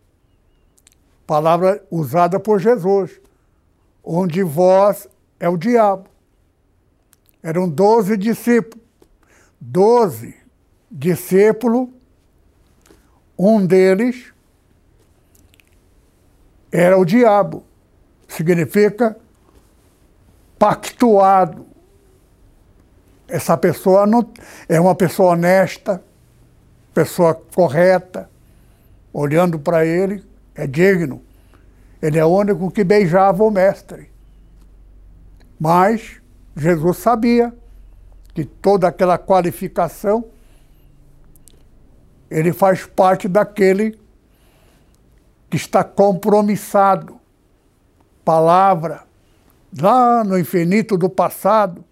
palavra 1.32 1.82
usada 1.90 2.38
por 2.38 2.61
Jesus, 2.61 3.18
onde 4.05 4.43
vós 4.43 5.09
é 5.40 5.49
o 5.49 5.57
diabo. 5.57 6.11
Eram 7.43 7.66
doze 7.66 8.18
discípulos. 8.18 8.84
Doze 9.59 10.36
discípulos, 10.90 11.88
um 13.38 13.64
deles 13.64 14.30
era 16.70 16.99
o 16.99 17.05
diabo. 17.05 17.64
Significa 18.28 19.16
pactuado. 20.59 21.64
Essa 23.26 23.57
pessoa 23.57 24.07
não, 24.07 24.30
é 24.68 24.78
uma 24.78 24.95
pessoa 24.95 25.32
honesta, 25.32 26.05
pessoa 26.93 27.34
correta, 27.34 28.28
olhando 29.12 29.59
para 29.59 29.84
ele, 29.84 30.24
é 30.55 30.66
digno. 30.66 31.22
Ele 32.01 32.18
é 32.18 32.24
o 32.24 32.28
único 32.28 32.70
que 32.70 32.84
beijava 32.84 33.45
o 33.45 33.51
mestre. 33.51 34.11
Mas 35.59 36.20
Jesus 36.57 36.99
sabia 36.99 37.55
que 38.34 38.45
toda 38.45 38.88
aquela 38.88 39.18
qualificação 39.18 40.24
ele 42.30 42.53
faz 42.53 42.86
parte 42.86 43.28
daquele 43.28 43.99
que 45.51 45.57
está 45.57 45.84
compromissado. 45.84 47.20
Palavra, 48.24 49.05
lá 49.78 50.24
no 50.24 50.38
infinito 50.38 50.97
do 50.97 51.11
passado, 51.11 51.84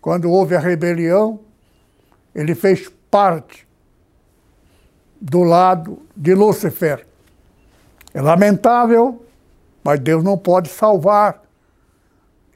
quando 0.00 0.30
houve 0.30 0.56
a 0.56 0.58
rebelião, 0.58 1.40
ele 2.34 2.54
fez 2.54 2.90
parte 3.10 3.66
do 5.22 5.44
lado 5.44 6.02
de 6.16 6.34
Lúcifer. 6.34 7.06
É 8.12 8.20
lamentável, 8.20 9.24
mas 9.84 10.00
Deus 10.00 10.24
não 10.24 10.36
pode 10.36 10.68
salvar 10.68 11.40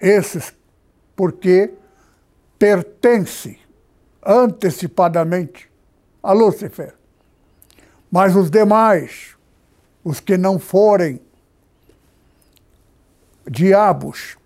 esses, 0.01 0.53
porque 1.15 1.73
pertence 2.59 3.57
antecipadamente 4.25 5.71
a 6.21 6.33
Lúcifer. 6.33 6.93
Mas 8.11 8.35
os 8.35 8.51
demais, 8.51 9.37
os 10.03 10.19
que 10.19 10.37
não 10.37 10.59
forem 10.59 11.21
diabos, 13.49 14.37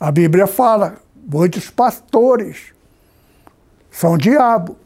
a 0.00 0.10
Bíblia 0.10 0.48
fala, 0.48 0.96
muitos 1.14 1.70
pastores 1.70 2.74
são 3.92 4.18
diabo. 4.18 4.76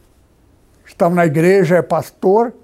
Estão 0.84 1.10
na 1.10 1.24
igreja, 1.24 1.76
é 1.76 1.82
pastor, 1.82 2.54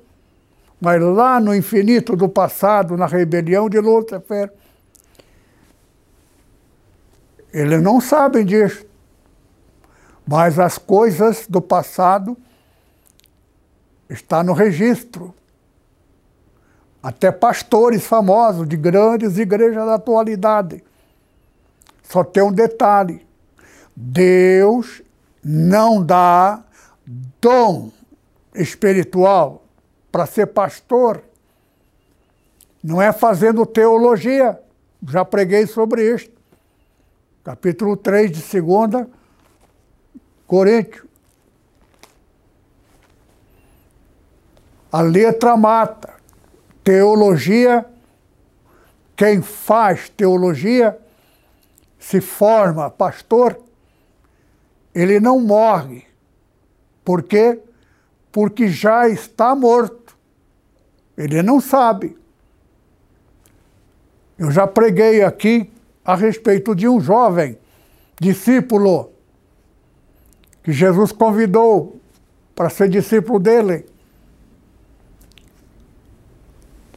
mas 0.80 1.00
lá 1.02 1.40
no 1.40 1.54
infinito 1.54 2.16
do 2.16 2.28
passado, 2.28 2.96
na 2.96 3.06
rebelião 3.06 3.68
de 3.68 3.78
Lúcifer, 3.78 4.52
eles 7.52 7.82
não 7.82 8.00
sabem 8.00 8.44
disso. 8.44 8.86
Mas 10.26 10.58
as 10.58 10.78
coisas 10.78 11.46
do 11.48 11.60
passado 11.60 12.36
estão 14.08 14.42
no 14.42 14.52
registro. 14.52 15.34
Até 17.02 17.32
pastores 17.32 18.06
famosos 18.06 18.68
de 18.68 18.76
grandes 18.76 19.38
igrejas 19.38 19.84
da 19.86 19.94
atualidade. 19.94 20.84
Só 22.02 22.22
tem 22.22 22.42
um 22.42 22.52
detalhe: 22.52 23.26
Deus 23.96 25.02
não 25.42 26.04
dá 26.04 26.62
dom 27.40 27.90
espiritual 28.54 29.64
para 30.10 30.26
ser 30.26 30.46
pastor 30.46 31.22
não 32.82 33.00
é 33.00 33.12
fazendo 33.12 33.66
teologia. 33.66 34.58
Já 35.06 35.24
preguei 35.24 35.66
sobre 35.66 36.14
isso. 36.14 36.30
Capítulo 37.44 37.96
3 37.96 38.30
de 38.30 38.60
2 38.60 39.06
Coríntios. 40.46 41.06
A 44.90 45.00
letra 45.02 45.56
mata. 45.56 46.18
Teologia, 46.82 47.84
quem 49.14 49.42
faz 49.42 50.08
teologia, 50.08 50.98
se 51.98 52.20
forma 52.22 52.90
pastor, 52.90 53.60
ele 54.94 55.20
não 55.20 55.38
morre. 55.38 56.06
Por 57.04 57.22
quê? 57.22 57.60
Porque 58.32 58.68
já 58.68 59.08
está 59.08 59.54
morto. 59.54 60.16
Ele 61.16 61.42
não 61.42 61.60
sabe. 61.60 62.16
Eu 64.38 64.50
já 64.50 64.66
preguei 64.66 65.22
aqui 65.22 65.70
a 66.04 66.16
respeito 66.16 66.74
de 66.74 66.88
um 66.88 67.00
jovem 67.00 67.58
discípulo 68.18 69.10
que 70.62 70.72
Jesus 70.72 71.12
convidou 71.12 72.00
para 72.54 72.70
ser 72.70 72.88
discípulo 72.88 73.38
dele. 73.38 73.86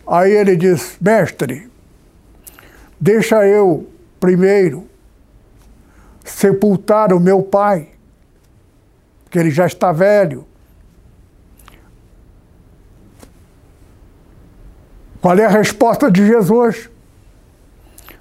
Aí 0.05 0.31
ele 0.31 0.55
diz: 0.55 0.97
Mestre, 0.99 1.69
deixa 2.99 3.45
eu 3.47 3.89
primeiro 4.19 4.87
sepultar 6.23 7.13
o 7.13 7.19
meu 7.19 7.41
pai, 7.41 7.89
que 9.29 9.39
ele 9.39 9.51
já 9.51 9.65
está 9.65 9.91
velho. 9.91 10.45
Qual 15.23 15.39
é 15.39 15.45
a 15.45 15.49
resposta 15.49 16.11
de 16.11 16.27
Jesus? 16.27 16.89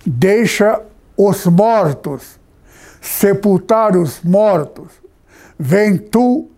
Deixa 0.06 0.80
os 1.16 1.44
mortos 1.46 2.38
sepultar 3.00 3.96
os 3.96 4.22
mortos. 4.22 4.92
Vem 5.58 5.98
tu 5.98 6.48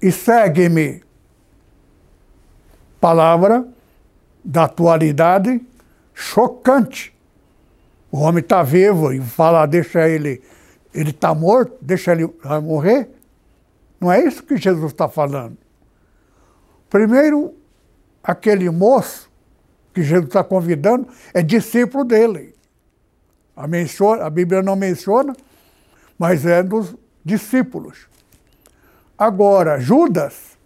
e 0.00 0.12
segue-me. 0.12 1.02
Palavra 3.00 3.66
da 4.44 4.66
atualidade 4.66 5.60
chocante. 6.14 7.12
O 8.12 8.20
homem 8.20 8.44
está 8.44 8.62
vivo 8.62 9.12
e 9.12 9.20
fala, 9.20 9.66
deixa 9.66 10.08
ele, 10.08 10.40
ele 10.94 11.10
está 11.10 11.34
morto, 11.34 11.76
deixa 11.80 12.12
ele 12.12 12.32
morrer. 12.62 13.10
Não 14.00 14.12
é 14.12 14.24
isso 14.24 14.40
que 14.44 14.56
Jesus 14.56 14.92
está 14.92 15.08
falando. 15.08 15.58
Primeiro, 16.88 17.52
aquele 18.22 18.70
moço 18.70 19.29
que 19.94 20.02
Jesus 20.02 20.26
está 20.26 20.44
convidando, 20.44 21.08
é 21.34 21.42
discípulo 21.42 22.04
dele. 22.04 22.54
A, 23.56 23.66
menciona, 23.66 24.24
a 24.24 24.30
Bíblia 24.30 24.62
não 24.62 24.76
menciona, 24.76 25.36
mas 26.18 26.46
é 26.46 26.62
dos 26.62 26.94
discípulos. 27.24 28.08
Agora, 29.18 29.78
Judas 29.78 30.56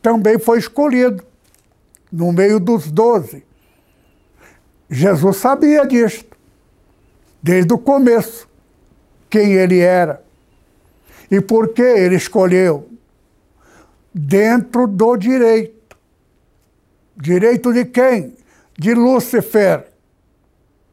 também 0.00 0.38
foi 0.38 0.58
escolhido. 0.58 1.24
no 2.10 2.32
meio 2.32 2.58
dos 2.60 2.90
doze. 2.90 3.44
Jesus 4.88 5.36
sabia 5.38 5.84
disso, 5.84 6.24
desde 7.42 7.74
o 7.74 7.78
começo, 7.78 8.48
quem 9.28 9.54
ele 9.54 9.80
era 9.80 10.22
e 11.30 11.40
por 11.40 11.74
que 11.74 11.82
ele 11.82 12.14
escolheu. 12.14 12.88
Dentro 14.14 14.86
do 14.86 15.16
direito. 15.16 15.75
Direito 17.16 17.72
de 17.72 17.84
quem? 17.86 18.36
De 18.78 18.94
Lúcifer. 18.94 19.90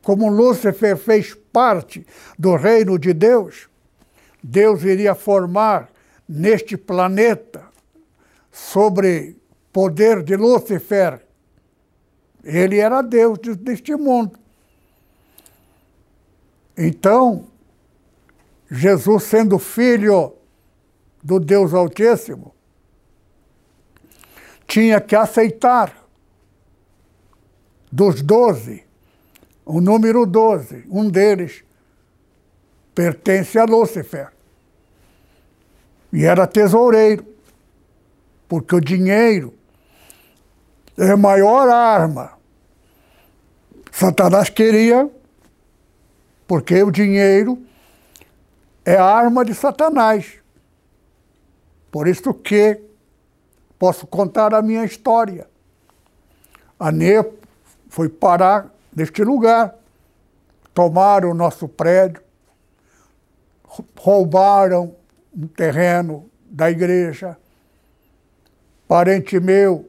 Como 0.01 0.29
Lúcifer 0.29 0.97
fez 0.97 1.33
parte 1.51 2.05
do 2.37 2.55
reino 2.55 2.97
de 2.97 3.13
Deus, 3.13 3.69
Deus 4.41 4.83
iria 4.83 5.15
formar 5.15 5.89
neste 6.27 6.75
planeta, 6.75 7.63
sobre 8.51 9.35
poder 9.71 10.23
de 10.23 10.35
Lúcifer. 10.35 11.25
Ele 12.43 12.77
era 12.77 13.01
Deus 13.01 13.39
deste 13.57 13.95
mundo. 13.95 14.37
Então, 16.77 17.47
Jesus, 18.69 19.23
sendo 19.23 19.57
filho 19.57 20.33
do 21.23 21.39
Deus 21.39 21.73
Altíssimo, 21.73 22.53
tinha 24.67 24.99
que 24.99 25.15
aceitar 25.15 26.02
dos 27.93 28.23
doze, 28.23 28.83
o 29.63 29.79
número 29.79 30.25
doze, 30.25 30.83
um 30.89 31.07
deles 31.07 31.63
pertence 32.95 33.59
a 33.59 33.65
Lúcifer. 33.65 34.33
E 36.11 36.25
era 36.25 36.47
tesoureiro, 36.47 37.23
porque 38.49 38.75
o 38.75 38.81
dinheiro 38.81 39.53
é 40.97 41.11
a 41.11 41.17
maior 41.17 41.69
arma. 41.69 42.33
Satanás 43.91 44.49
queria, 44.49 45.07
porque 46.47 46.81
o 46.81 46.89
dinheiro 46.89 47.61
é 48.83 48.95
a 48.95 49.05
arma 49.05 49.45
de 49.45 49.53
Satanás. 49.53 50.33
Por 51.91 52.07
isso 52.07 52.33
que 52.33 52.81
posso 53.77 54.07
contar 54.07 54.51
a 54.55 54.63
minha 54.63 54.83
história. 54.83 55.47
A 56.79 56.91
Nê 56.91 57.23
foi 57.93 58.09
parar 58.09 58.73
neste 58.95 59.23
lugar, 59.23 59.75
tomaram 60.73 61.29
o 61.29 61.33
nosso 61.35 61.67
prédio, 61.67 62.23
roubaram 63.95 64.95
um 65.31 65.45
terreno 65.45 66.27
da 66.43 66.71
igreja. 66.71 67.37
Parente 68.87 69.39
meu, 69.39 69.87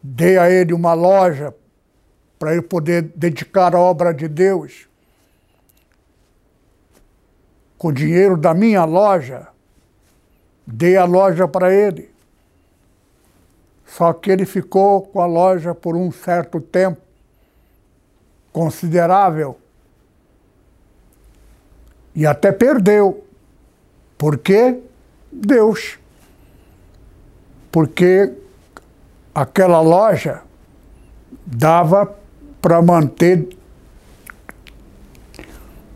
dei 0.00 0.38
a 0.38 0.48
ele 0.48 0.72
uma 0.72 0.94
loja 0.94 1.52
para 2.38 2.52
ele 2.52 2.62
poder 2.62 3.02
dedicar 3.16 3.74
a 3.74 3.80
obra 3.80 4.14
de 4.14 4.28
Deus. 4.28 4.88
Com 7.76 7.88
o 7.88 7.92
dinheiro 7.92 8.36
da 8.36 8.54
minha 8.54 8.84
loja, 8.84 9.48
dei 10.64 10.96
a 10.96 11.04
loja 11.04 11.48
para 11.48 11.74
ele. 11.74 12.13
Só 13.86 14.12
que 14.12 14.30
ele 14.30 14.46
ficou 14.46 15.02
com 15.02 15.20
a 15.20 15.26
loja 15.26 15.74
por 15.74 15.96
um 15.96 16.10
certo 16.10 16.60
tempo 16.60 17.00
considerável 18.52 19.58
e 22.14 22.26
até 22.26 22.52
perdeu. 22.52 23.24
Por 24.16 24.38
quê? 24.38 24.80
Deus. 25.30 25.98
Porque 27.72 28.32
aquela 29.34 29.80
loja 29.80 30.42
dava 31.44 32.14
para 32.62 32.80
manter 32.80 33.48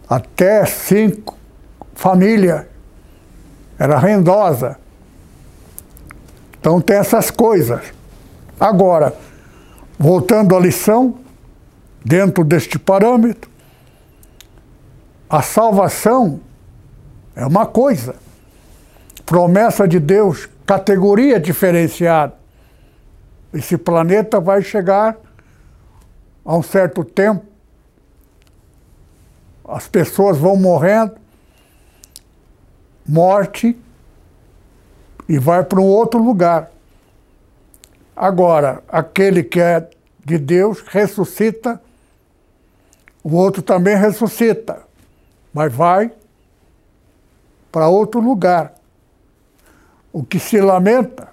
até 0.09 0.66
cinco 0.66 1.39
famílias. 1.95 2.66
Era 3.78 3.99
rendosa. 3.99 4.78
Então 6.61 6.80
tem 6.80 6.96
essas 6.96 7.30
coisas. 7.30 7.80
Agora, 8.59 9.16
voltando 9.98 10.56
à 10.56 10.61
lição, 10.61 11.18
dentro 12.04 12.44
deste 12.44 12.78
parâmetro, 12.78 13.50
a 15.28 15.42
salvação 15.42 16.40
é 17.36 17.44
uma 17.44 17.66
coisa. 17.66 18.14
Promessa 19.26 19.86
de 19.86 20.00
Deus, 20.00 20.48
categoria 20.64 21.38
diferenciada. 21.38 22.34
Esse 23.52 23.76
planeta 23.76 24.40
vai 24.40 24.62
chegar 24.62 25.16
a 26.44 26.56
um 26.56 26.62
certo 26.62 27.04
tempo, 27.04 27.44
as 29.66 29.86
pessoas 29.86 30.38
vão 30.38 30.56
morrendo, 30.56 31.14
morte, 33.06 33.78
e 35.29 35.39
vai 35.39 35.64
para 35.64 35.81
um 35.81 35.87
outro 35.87 36.22
lugar. 36.22 36.70
Agora, 38.16 38.83
aquele 38.89 39.43
que 39.43 39.61
é 39.61 39.89
de 40.24 40.39
Deus 40.39 40.81
ressuscita, 40.81 41.81
o 43.22 43.35
outro 43.35 43.62
também 43.62 43.97
ressuscita 43.97 44.89
mas 45.53 45.72
vai 45.72 46.12
para 47.72 47.89
outro 47.89 48.20
lugar. 48.20 48.74
O 50.12 50.22
que 50.22 50.39
se 50.39 50.61
lamenta 50.61 51.31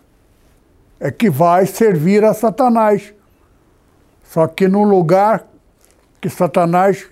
é 1.00 1.12
que 1.12 1.30
vai 1.30 1.66
servir 1.66 2.24
a 2.24 2.34
Satanás. 2.34 3.14
Só 4.24 4.48
que 4.48 4.68
num 4.68 4.84
lugar 4.84 5.46
que 6.20 6.28
Satanás 6.30 7.08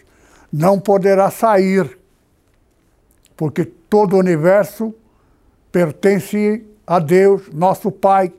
não 0.51 0.79
poderá 0.79 1.29
sair, 1.29 1.99
porque 3.37 3.63
todo 3.63 4.15
o 4.15 4.19
universo 4.19 4.93
pertence 5.71 6.65
a 6.85 6.99
Deus, 6.99 7.49
nosso 7.51 7.91
Pai. 7.91 8.33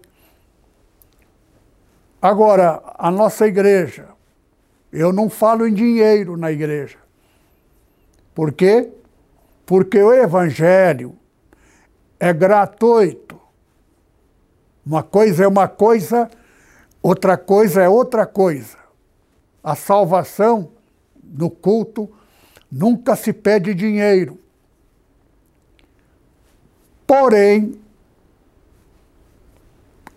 Agora, 2.21 2.83
a 2.97 3.11
nossa 3.11 3.47
igreja, 3.47 4.09
eu 4.93 5.13
não 5.13 5.29
falo 5.29 5.67
em 5.67 5.75
dinheiro 5.75 6.37
na 6.37 6.51
igreja. 6.51 6.99
Por 8.35 8.53
quê? 8.53 8.91
Porque 9.67 10.01
o 10.01 10.13
Evangelho 10.13 11.17
é 12.19 12.33
gratuito. 12.33 13.41
Uma 14.85 15.03
coisa 15.03 15.45
é 15.45 15.49
uma 15.49 15.69
coisa, 15.69 16.31
outra 17.03 17.37
coisa 17.37 17.83
é 17.83 17.89
outra 17.89 18.27
coisa. 18.27 18.77
A 19.63 19.75
salvação 19.75 20.71
no 21.23 21.51
culto 21.51 22.11
nunca 22.71 23.17
se 23.17 23.33
pede 23.33 23.75
dinheiro. 23.75 24.39
Porém, 27.07 27.84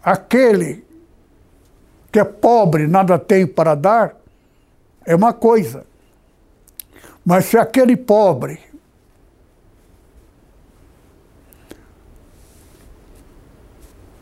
aquele 0.03 0.85
que 2.11 2.19
é 2.19 2.23
pobre, 2.23 2.87
nada 2.87 3.19
tem 3.19 3.45
para 3.45 3.75
dar, 3.75 4.15
é 5.05 5.15
uma 5.15 5.33
coisa. 5.33 5.85
Mas 7.25 7.45
se 7.45 7.57
aquele 7.57 7.97
pobre 7.97 8.59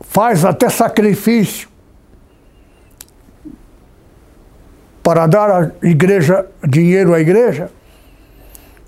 faz 0.02 0.46
até 0.46 0.70
sacrifício 0.70 1.70
para 5.04 5.28
dar 5.28 5.52
à 5.52 5.72
igreja 5.86 6.50
dinheiro 6.68 7.14
à 7.14 7.20
igreja, 7.20 7.70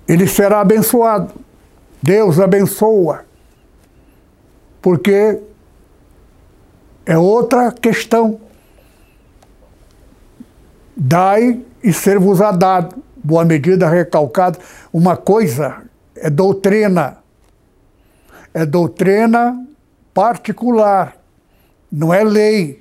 ele 0.08 0.26
será 0.26 0.60
abençoado. 0.60 1.32
Deus 2.02 2.40
abençoa. 2.40 3.24
Porque 4.80 5.38
é 7.08 7.16
outra 7.16 7.72
questão. 7.72 8.38
Dai 10.94 11.64
e 11.82 11.90
ser-vos-á 11.90 12.52
dado 12.52 13.02
boa 13.16 13.46
medida 13.46 13.88
recalcada, 13.88 14.58
uma 14.92 15.16
coisa 15.16 15.84
é 16.14 16.28
doutrina. 16.28 17.16
É 18.52 18.66
doutrina 18.66 19.66
particular, 20.12 21.16
não 21.90 22.12
é 22.12 22.22
lei. 22.22 22.80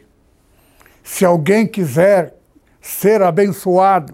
Se 1.04 1.24
alguém 1.24 1.66
quiser 1.66 2.36
ser 2.82 3.22
abençoado, 3.22 4.14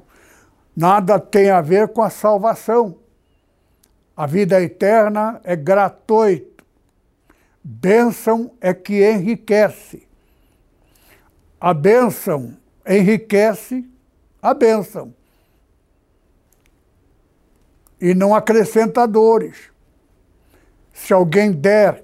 nada 0.77 1.19
tem 1.19 1.49
a 1.49 1.59
ver 1.59 1.87
com 1.87 2.03
a 2.03 2.11
salvação. 2.11 2.95
A 4.15 4.27
vida 4.27 4.61
eterna 4.61 5.41
é 5.43 5.55
gratuito. 5.55 6.52
Bênção 7.63 8.51
é 8.59 8.73
que 8.73 9.09
enriquece. 9.09 10.05
A 11.59 11.73
bênção 11.73 12.57
enriquece 12.85 13.89
a 14.41 14.53
bênção 14.53 15.13
e 18.01 18.13
não 18.13 18.35
acrescenta 18.35 19.07
dores. 19.07 19.71
Se 20.91 21.13
alguém 21.13 21.53
der, 21.53 22.03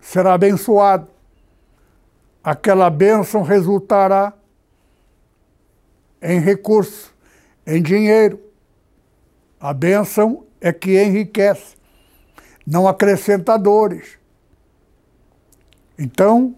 será 0.00 0.34
abençoado. 0.34 1.06
aquela 2.42 2.90
bênção 2.90 3.42
resultará 3.42 4.32
em 6.20 6.40
recurso, 6.40 7.14
em 7.64 7.80
dinheiro. 7.80 8.40
A 9.60 9.72
bênção 9.72 10.44
é 10.60 10.72
que 10.72 11.00
enriquece, 11.00 11.76
não 12.66 12.88
acrescenta 12.88 13.56
dores. 13.56 14.19
Então, 16.00 16.56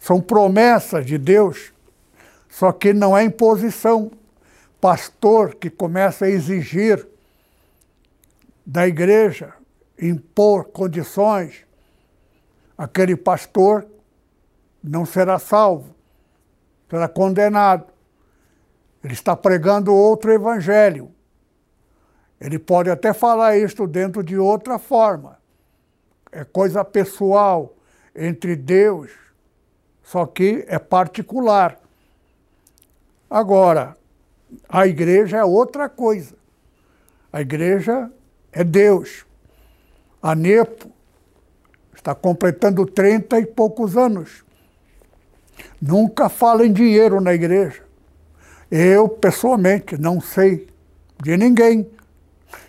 são 0.00 0.20
promessas 0.20 1.06
de 1.06 1.16
Deus, 1.16 1.72
só 2.48 2.72
que 2.72 2.92
não 2.92 3.16
é 3.16 3.22
imposição. 3.22 4.10
Pastor 4.80 5.54
que 5.54 5.70
começa 5.70 6.24
a 6.24 6.28
exigir 6.28 7.06
da 8.66 8.88
igreja, 8.88 9.54
impor 10.00 10.64
condições, 10.64 11.64
aquele 12.76 13.14
pastor 13.14 13.86
não 14.82 15.06
será 15.06 15.38
salvo, 15.38 15.94
será 16.88 17.06
condenado. 17.06 17.86
Ele 19.04 19.12
está 19.12 19.36
pregando 19.36 19.94
outro 19.94 20.32
evangelho. 20.32 21.12
Ele 22.40 22.58
pode 22.58 22.90
até 22.90 23.12
falar 23.12 23.56
isto 23.56 23.86
dentro 23.86 24.24
de 24.24 24.36
outra 24.36 24.80
forma. 24.80 25.38
É 26.32 26.42
coisa 26.42 26.84
pessoal 26.84 27.76
entre 28.14 28.56
Deus, 28.56 29.10
só 30.02 30.26
que 30.26 30.64
é 30.68 30.78
particular. 30.78 31.80
Agora, 33.28 33.96
a 34.68 34.86
igreja 34.86 35.38
é 35.38 35.44
outra 35.44 35.88
coisa. 35.88 36.34
A 37.32 37.40
igreja 37.40 38.10
é 38.52 38.64
Deus. 38.64 39.24
A 40.22 40.34
NEPO 40.34 40.90
está 41.94 42.14
completando 42.14 42.84
30 42.84 43.38
e 43.40 43.46
poucos 43.46 43.96
anos. 43.96 44.44
Nunca 45.80 46.28
fala 46.28 46.66
em 46.66 46.72
dinheiro 46.72 47.20
na 47.20 47.32
igreja. 47.32 47.82
Eu, 48.70 49.08
pessoalmente, 49.08 49.98
não 49.98 50.20
sei 50.20 50.68
de 51.22 51.36
ninguém. 51.36 51.88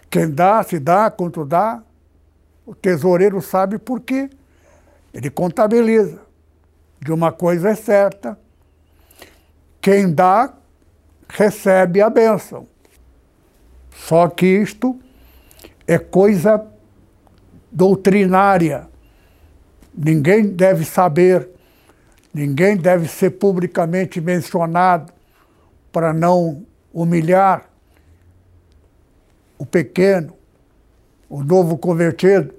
Quem 0.09 0.29
dá, 0.29 0.61
se 0.63 0.79
dá, 0.79 1.09
quanto 1.09 1.45
dá, 1.45 1.81
o 2.65 2.75
tesoureiro 2.75 3.41
sabe 3.41 3.77
por 3.77 4.01
quê. 4.01 4.29
Ele 5.13 5.29
contabiliza. 5.29 6.21
De 6.99 7.11
uma 7.11 7.31
coisa 7.31 7.69
é 7.69 7.75
certa. 7.75 8.37
Quem 9.81 10.13
dá, 10.13 10.53
recebe 11.27 12.01
a 12.01 12.09
bênção. 12.09 12.67
Só 13.91 14.27
que 14.27 14.45
isto 14.45 14.99
é 15.87 15.97
coisa 15.97 16.63
doutrinária. 17.71 18.87
Ninguém 19.93 20.47
deve 20.47 20.85
saber, 20.85 21.49
ninguém 22.33 22.77
deve 22.77 23.07
ser 23.07 23.31
publicamente 23.31 24.21
mencionado 24.21 25.11
para 25.91 26.13
não 26.13 26.65
humilhar 26.93 27.69
o 29.57 29.65
pequeno, 29.65 30.33
o 31.29 31.43
novo 31.43 31.77
convertido. 31.77 32.53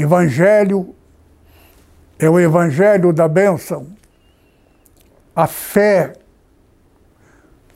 Evangelho 0.00 0.94
é 2.18 2.28
o 2.28 2.40
evangelho 2.40 3.12
da 3.12 3.28
bênção. 3.28 3.86
A 5.36 5.46
fé. 5.46 6.14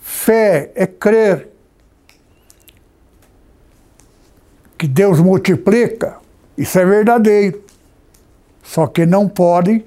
Fé 0.01 0.73
é 0.75 0.87
crer 0.87 1.51
que 4.79 4.89
Deus 4.89 5.21
multiplica. 5.21 6.17
Isso 6.57 6.79
é 6.79 6.87
verdadeiro. 6.87 7.63
Só 8.63 8.87
que 8.87 9.05
não 9.05 9.29
pode 9.29 9.85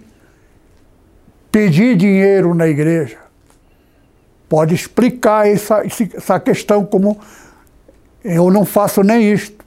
pedir 1.51 1.97
dinheiro 1.97 2.53
na 2.53 2.67
igreja. 2.67 3.17
Pode 4.47 4.75
explicar 4.75 5.47
essa, 5.47 5.81
essa 5.83 6.39
questão 6.39 6.85
como 6.85 7.19
eu 8.23 8.51
não 8.51 8.63
faço 8.63 9.01
nem 9.01 9.31
isto. 9.33 9.66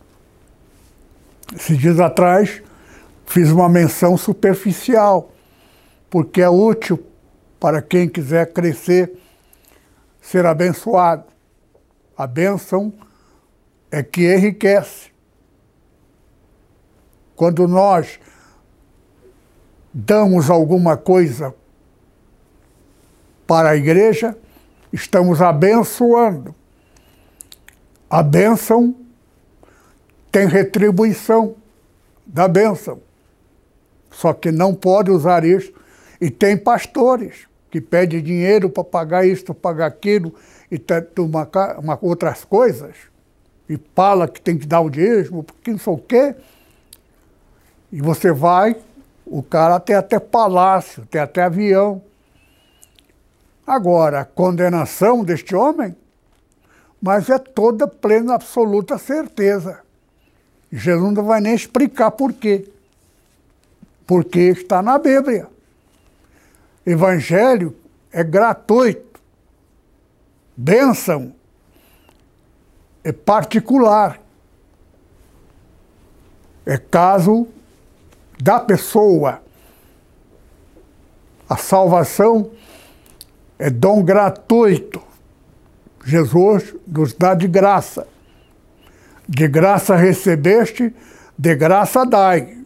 Esses 1.55 1.77
dias 1.79 1.99
atrás 1.99 2.63
fiz 3.27 3.51
uma 3.51 3.69
menção 3.69 4.17
superficial, 4.17 5.33
porque 6.09 6.41
é 6.41 6.49
útil 6.49 7.05
para 7.59 7.83
quem 7.83 8.09
quiser 8.09 8.53
crescer, 8.53 9.19
ser 10.21 10.47
abençoado. 10.47 11.25
A 12.17 12.27
bênção 12.27 12.93
é 13.91 14.03
que 14.03 14.33
enriquece. 14.33 15.11
Quando 17.35 17.67
nós 17.67 18.21
damos 19.93 20.51
alguma 20.51 20.97
coisa 20.97 21.55
para 23.47 23.71
a 23.71 23.77
igreja, 23.77 24.37
estamos 24.93 25.43
abençoando. 25.43 26.55
A 28.09 28.23
bênção 28.23 28.95
tem 30.31 30.47
retribuição 30.47 31.55
da 32.26 32.47
bênção. 32.47 33.01
Só 34.11 34.33
que 34.33 34.51
não 34.51 34.74
pode 34.74 35.11
usar 35.11 35.45
isso. 35.45 35.72
E 36.20 36.31
tem 36.31 36.57
pastores 36.57 37.47
que 37.70 37.81
pedem 37.81 38.22
dinheiro 38.22 38.68
para 38.68 38.85
pagar 38.85 39.26
isso, 39.26 39.55
pagar 39.55 39.87
aquilo 39.87 40.35
e 40.70 40.81
uma, 41.18 41.49
uma, 41.78 41.99
outras 42.03 42.45
coisas. 42.45 42.97
E 43.68 43.78
fala 43.95 44.28
que 44.28 44.41
tem 44.41 44.59
que 44.59 44.66
dar 44.66 44.81
o 44.81 44.91
dízimo, 44.91 45.43
porque 45.43 45.70
não 45.70 45.78
sei 45.78 45.93
o 45.93 45.99
quê. 45.99 46.35
E 47.93 48.01
você 48.01 48.33
vai, 48.33 48.76
o 49.24 49.43
cara 49.43 49.78
tem 49.81 49.97
até 49.97 50.18
palácio, 50.18 51.07
tem 51.07 51.20
até 51.20 51.43
avião. 51.43 52.03
Agora, 53.66 54.20
a 54.20 54.24
condenação 54.24 55.24
deste 55.24 55.55
homem, 55.55 55.95
mas 57.01 57.31
é 57.31 57.39
toda 57.39 57.87
plena, 57.87 58.35
absoluta 58.35 58.99
certeza. 58.99 59.81
Jesus 60.73 61.12
não 61.12 61.25
vai 61.25 61.41
nem 61.41 61.55
explicar 61.55 62.11
por 62.12 62.33
quê. 62.33 62.68
Porque 64.07 64.39
está 64.41 64.83
na 64.83 64.99
Bíblia. 64.99 65.49
Evangelho 66.87 67.77
é 68.12 68.23
gratuito. 68.23 69.21
Bênção 70.57 71.35
é 73.03 73.12
particular. 73.12 74.21
É 76.66 76.77
caso 76.77 77.49
da 78.41 78.61
pessoa. 78.61 79.43
A 81.49 81.57
salvação 81.57 82.51
é 83.59 83.68
dom 83.68 84.03
gratuito. 84.03 85.03
Jesus 86.05 86.75
nos 86.87 87.12
dá 87.12 87.35
de 87.35 87.47
graça. 87.47 88.07
De 89.33 89.47
graça 89.47 89.95
recebeste, 89.95 90.93
de 91.39 91.55
graça 91.55 92.05
dai. 92.05 92.59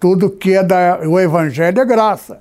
Tudo 0.00 0.30
que 0.30 0.54
é 0.54 0.64
da, 0.64 1.00
o 1.06 1.20
Evangelho 1.20 1.78
é 1.78 1.84
graça. 1.84 2.40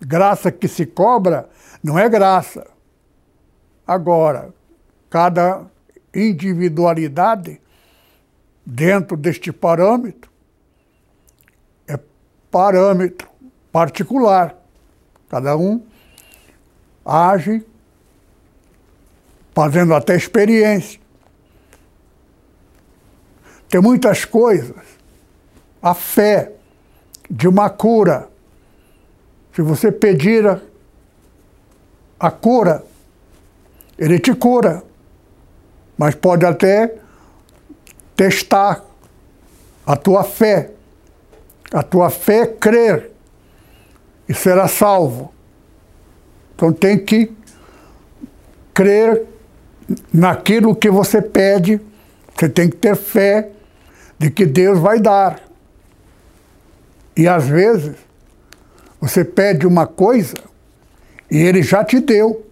Graça 0.00 0.50
que 0.50 0.66
se 0.66 0.86
cobra 0.86 1.46
não 1.84 1.98
é 1.98 2.08
graça. 2.08 2.66
Agora, 3.86 4.54
cada 5.10 5.66
individualidade 6.14 7.60
dentro 8.64 9.14
deste 9.14 9.52
parâmetro 9.52 10.30
é 11.86 12.00
parâmetro 12.50 13.28
particular. 13.70 14.56
Cada 15.28 15.54
um 15.54 15.82
age 17.04 17.62
fazendo 19.54 19.94
até 19.94 20.16
experiência. 20.16 21.07
Tem 23.68 23.80
muitas 23.80 24.24
coisas. 24.24 24.76
A 25.82 25.94
fé 25.94 26.52
de 27.30 27.46
uma 27.46 27.68
cura. 27.68 28.28
Se 29.54 29.62
você 29.62 29.92
pedir 29.92 30.46
a, 30.46 30.60
a 32.18 32.30
cura, 32.30 32.84
ele 33.98 34.18
te 34.18 34.34
cura. 34.34 34.82
Mas 35.96 36.14
pode 36.14 36.46
até 36.46 36.94
testar 38.16 38.84
a 39.86 39.96
tua 39.96 40.24
fé. 40.24 40.70
A 41.72 41.82
tua 41.82 42.08
fé 42.08 42.40
é 42.40 42.46
crer 42.46 43.10
e 44.28 44.34
será 44.34 44.68
salvo. 44.68 45.32
Então 46.54 46.72
tem 46.72 46.98
que 46.98 47.32
crer 48.74 49.24
naquilo 50.12 50.74
que 50.74 50.90
você 50.90 51.22
pede, 51.22 51.80
você 52.34 52.48
tem 52.48 52.68
que 52.68 52.76
ter 52.76 52.96
fé 52.96 53.50
de 54.18 54.30
que 54.30 54.44
Deus 54.44 54.78
vai 54.78 54.98
dar. 54.98 55.40
E 57.16 57.28
às 57.28 57.46
vezes 57.46 57.96
você 59.00 59.24
pede 59.24 59.66
uma 59.66 59.86
coisa 59.86 60.34
e 61.30 61.36
ele 61.36 61.62
já 61.62 61.84
te 61.84 62.00
deu 62.00 62.46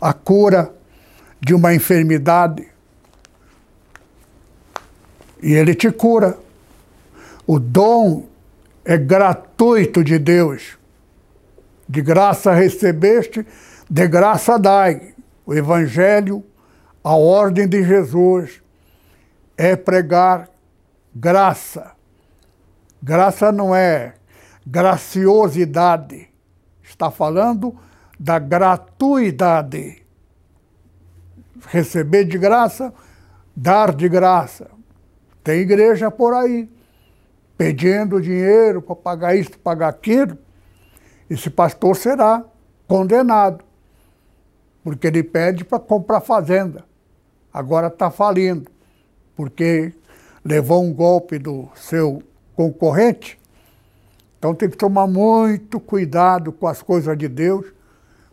a 0.00 0.12
cura 0.12 0.72
de 1.40 1.54
uma 1.54 1.74
enfermidade. 1.74 2.68
E 5.42 5.52
ele 5.52 5.74
te 5.74 5.90
cura. 5.90 6.38
O 7.46 7.58
dom 7.58 8.28
é 8.84 8.96
gratuito 8.96 10.04
de 10.04 10.18
Deus. 10.18 10.78
De 11.88 12.00
graça 12.00 12.54
recebeste, 12.54 13.44
de 13.90 14.06
graça 14.06 14.58
dai. 14.58 15.14
O 15.44 15.52
Evangelho, 15.52 16.44
a 17.02 17.16
ordem 17.16 17.66
de 17.66 17.82
Jesus, 17.82 18.62
é 19.56 19.74
pregar 19.74 20.48
graça. 21.14 21.92
Graça 23.02 23.50
não 23.50 23.74
é 23.74 24.14
graciosidade. 24.66 26.28
Está 26.82 27.10
falando 27.10 27.76
da 28.18 28.38
gratuidade. 28.38 30.02
Receber 31.68 32.24
de 32.24 32.38
graça, 32.38 32.92
dar 33.54 33.94
de 33.94 34.08
graça. 34.08 34.70
Tem 35.42 35.60
igreja 35.60 36.10
por 36.10 36.34
aí 36.34 36.68
pedindo 37.56 38.20
dinheiro 38.20 38.82
para 38.82 38.96
pagar 38.96 39.36
isso, 39.36 39.58
pagar 39.58 39.88
aquilo. 39.88 40.36
Esse 41.30 41.48
pastor 41.48 41.94
será 41.96 42.44
condenado, 42.88 43.64
porque 44.82 45.06
ele 45.06 45.22
pede 45.22 45.64
para 45.64 45.78
comprar 45.78 46.20
fazenda. 46.20 46.84
Agora 47.52 47.86
está 47.86 48.10
falindo, 48.10 48.70
porque 49.36 49.92
levou 50.44 50.82
um 50.82 50.92
golpe 50.92 51.38
do 51.38 51.68
seu 51.74 52.22
concorrente. 52.54 53.38
Então 54.38 54.54
tem 54.54 54.68
que 54.68 54.76
tomar 54.76 55.06
muito 55.06 55.78
cuidado 55.78 56.52
com 56.52 56.66
as 56.66 56.82
coisas 56.82 57.16
de 57.16 57.28
Deus. 57.28 57.66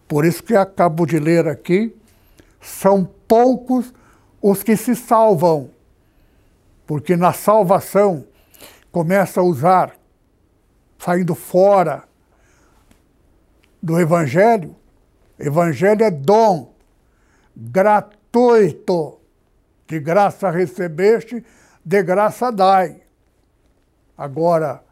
Por 0.07 0.25
isso 0.25 0.41
que 0.41 0.55
acabo 0.55 1.05
de 1.05 1.19
ler 1.19 1.47
aqui, 1.47 1.95
são 2.59 3.07
poucos 3.27 3.93
os 4.41 4.63
que 4.63 4.75
se 4.75 4.95
salvam, 4.95 5.69
porque 6.87 7.15
na 7.15 7.31
salvação 7.31 8.25
começa 8.91 9.39
a 9.39 9.43
usar, 9.43 9.95
saindo 10.97 11.35
fora 11.35 12.03
do 13.81 13.99
Evangelho. 13.99 14.75
Evangelho 15.37 16.03
é 16.03 16.11
dom, 16.11 16.73
gratuito. 17.55 19.17
De 19.87 19.99
graça 19.99 20.51
recebeste, 20.51 21.43
de 21.83 22.03
graça 22.03 22.51
dai. 22.51 23.01
Agora, 24.17 24.83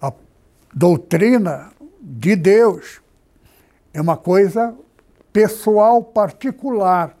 a 0.00 0.12
doutrina 0.74 1.72
de 2.00 2.36
Deus 2.36 3.00
é 3.92 4.00
uma 4.00 4.16
coisa 4.16 4.74
pessoal, 5.32 6.02
particular. 6.02 7.16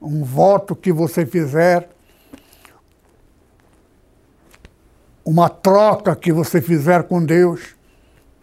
Um 0.00 0.24
voto 0.24 0.74
que 0.76 0.92
você 0.92 1.24
fizer 1.24 1.88
uma 5.28 5.50
troca 5.50 6.16
que 6.16 6.32
você 6.32 6.58
fizer 6.58 7.02
com 7.02 7.22
Deus, 7.22 7.76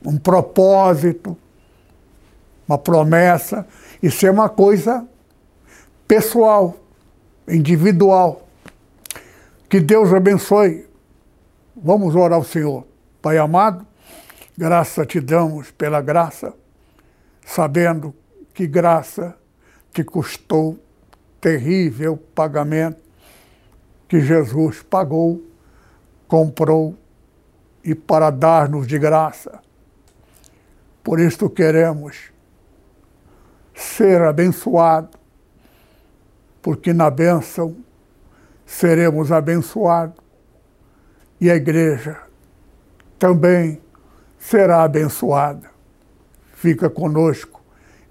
um 0.06 0.20
propósito, 0.20 1.36
uma 2.68 2.78
promessa. 2.78 3.66
Isso 4.04 4.24
é 4.28 4.30
uma 4.30 4.48
coisa 4.48 5.04
pessoal, 6.08 6.78
individual. 7.48 8.48
Que 9.70 9.80
Deus 9.80 10.14
abençoe. 10.14 10.88
Vamos 11.76 12.16
orar 12.16 12.38
ao 12.38 12.44
Senhor. 12.44 12.86
Pai 13.22 13.38
amado, 13.38 13.86
graça 14.58 15.06
te 15.06 15.20
damos 15.20 15.72
pela 15.72 16.02
graça, 16.02 16.54
sabendo 17.46 18.14
que 18.54 18.68
graça 18.68 19.36
te 19.92 20.04
custou 20.04 20.80
terrível 21.42 22.18
pagamento 22.34 23.04
que 24.08 24.20
Jesus 24.20 24.82
pagou 24.84 25.44
comprou 26.28 26.96
e 27.84 27.94
para 27.94 28.30
dar-nos 28.30 28.88
de 28.88 28.98
graça. 28.98 29.60
Por 31.04 31.20
isto 31.20 31.50
queremos 31.50 32.32
ser 33.74 34.22
abençoados, 34.22 35.20
porque 36.66 36.94
na 36.94 37.12
bênção 37.12 37.76
seremos 38.66 39.32
abençoados 39.32 40.18
e 41.40 41.52
a 41.52 41.56
igreja 41.56 42.18
também 43.20 43.80
será 44.40 44.82
abençoada. 44.82 45.70
Fica 46.56 46.90
conosco 46.90 47.62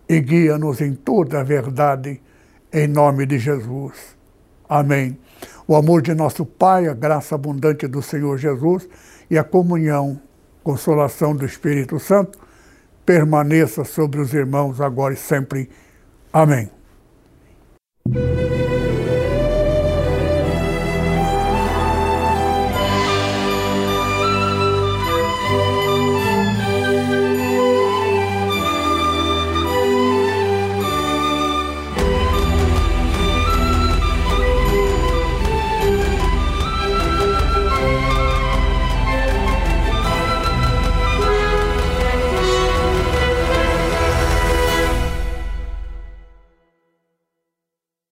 e 0.09 0.21
guia-nos 0.21 0.81
em 0.81 0.95
toda 0.95 1.41
a 1.41 1.43
verdade, 1.43 2.23
em 2.73 2.87
nome 2.87 3.27
de 3.27 3.41
Jesus. 3.41 4.17
Amém. 4.69 5.19
O 5.67 5.75
amor 5.75 6.01
de 6.01 6.15
nosso 6.15 6.47
Pai, 6.47 6.87
a 6.87 6.95
graça 6.95 7.35
abundante 7.35 7.89
do 7.89 8.01
Senhor 8.01 8.39
Jesus 8.39 8.89
e 9.29 9.37
a 9.37 9.43
comunhão, 9.43 10.21
consolação 10.63 11.35
do 11.35 11.45
Espírito 11.45 11.99
Santo 11.99 12.39
permaneça 13.05 13.83
sobre 13.83 14.21
os 14.21 14.33
irmãos 14.33 14.81
agora 14.81 15.13
e 15.13 15.17
sempre. 15.17 15.69
Amém. 16.33 16.84
you. 18.13 18.64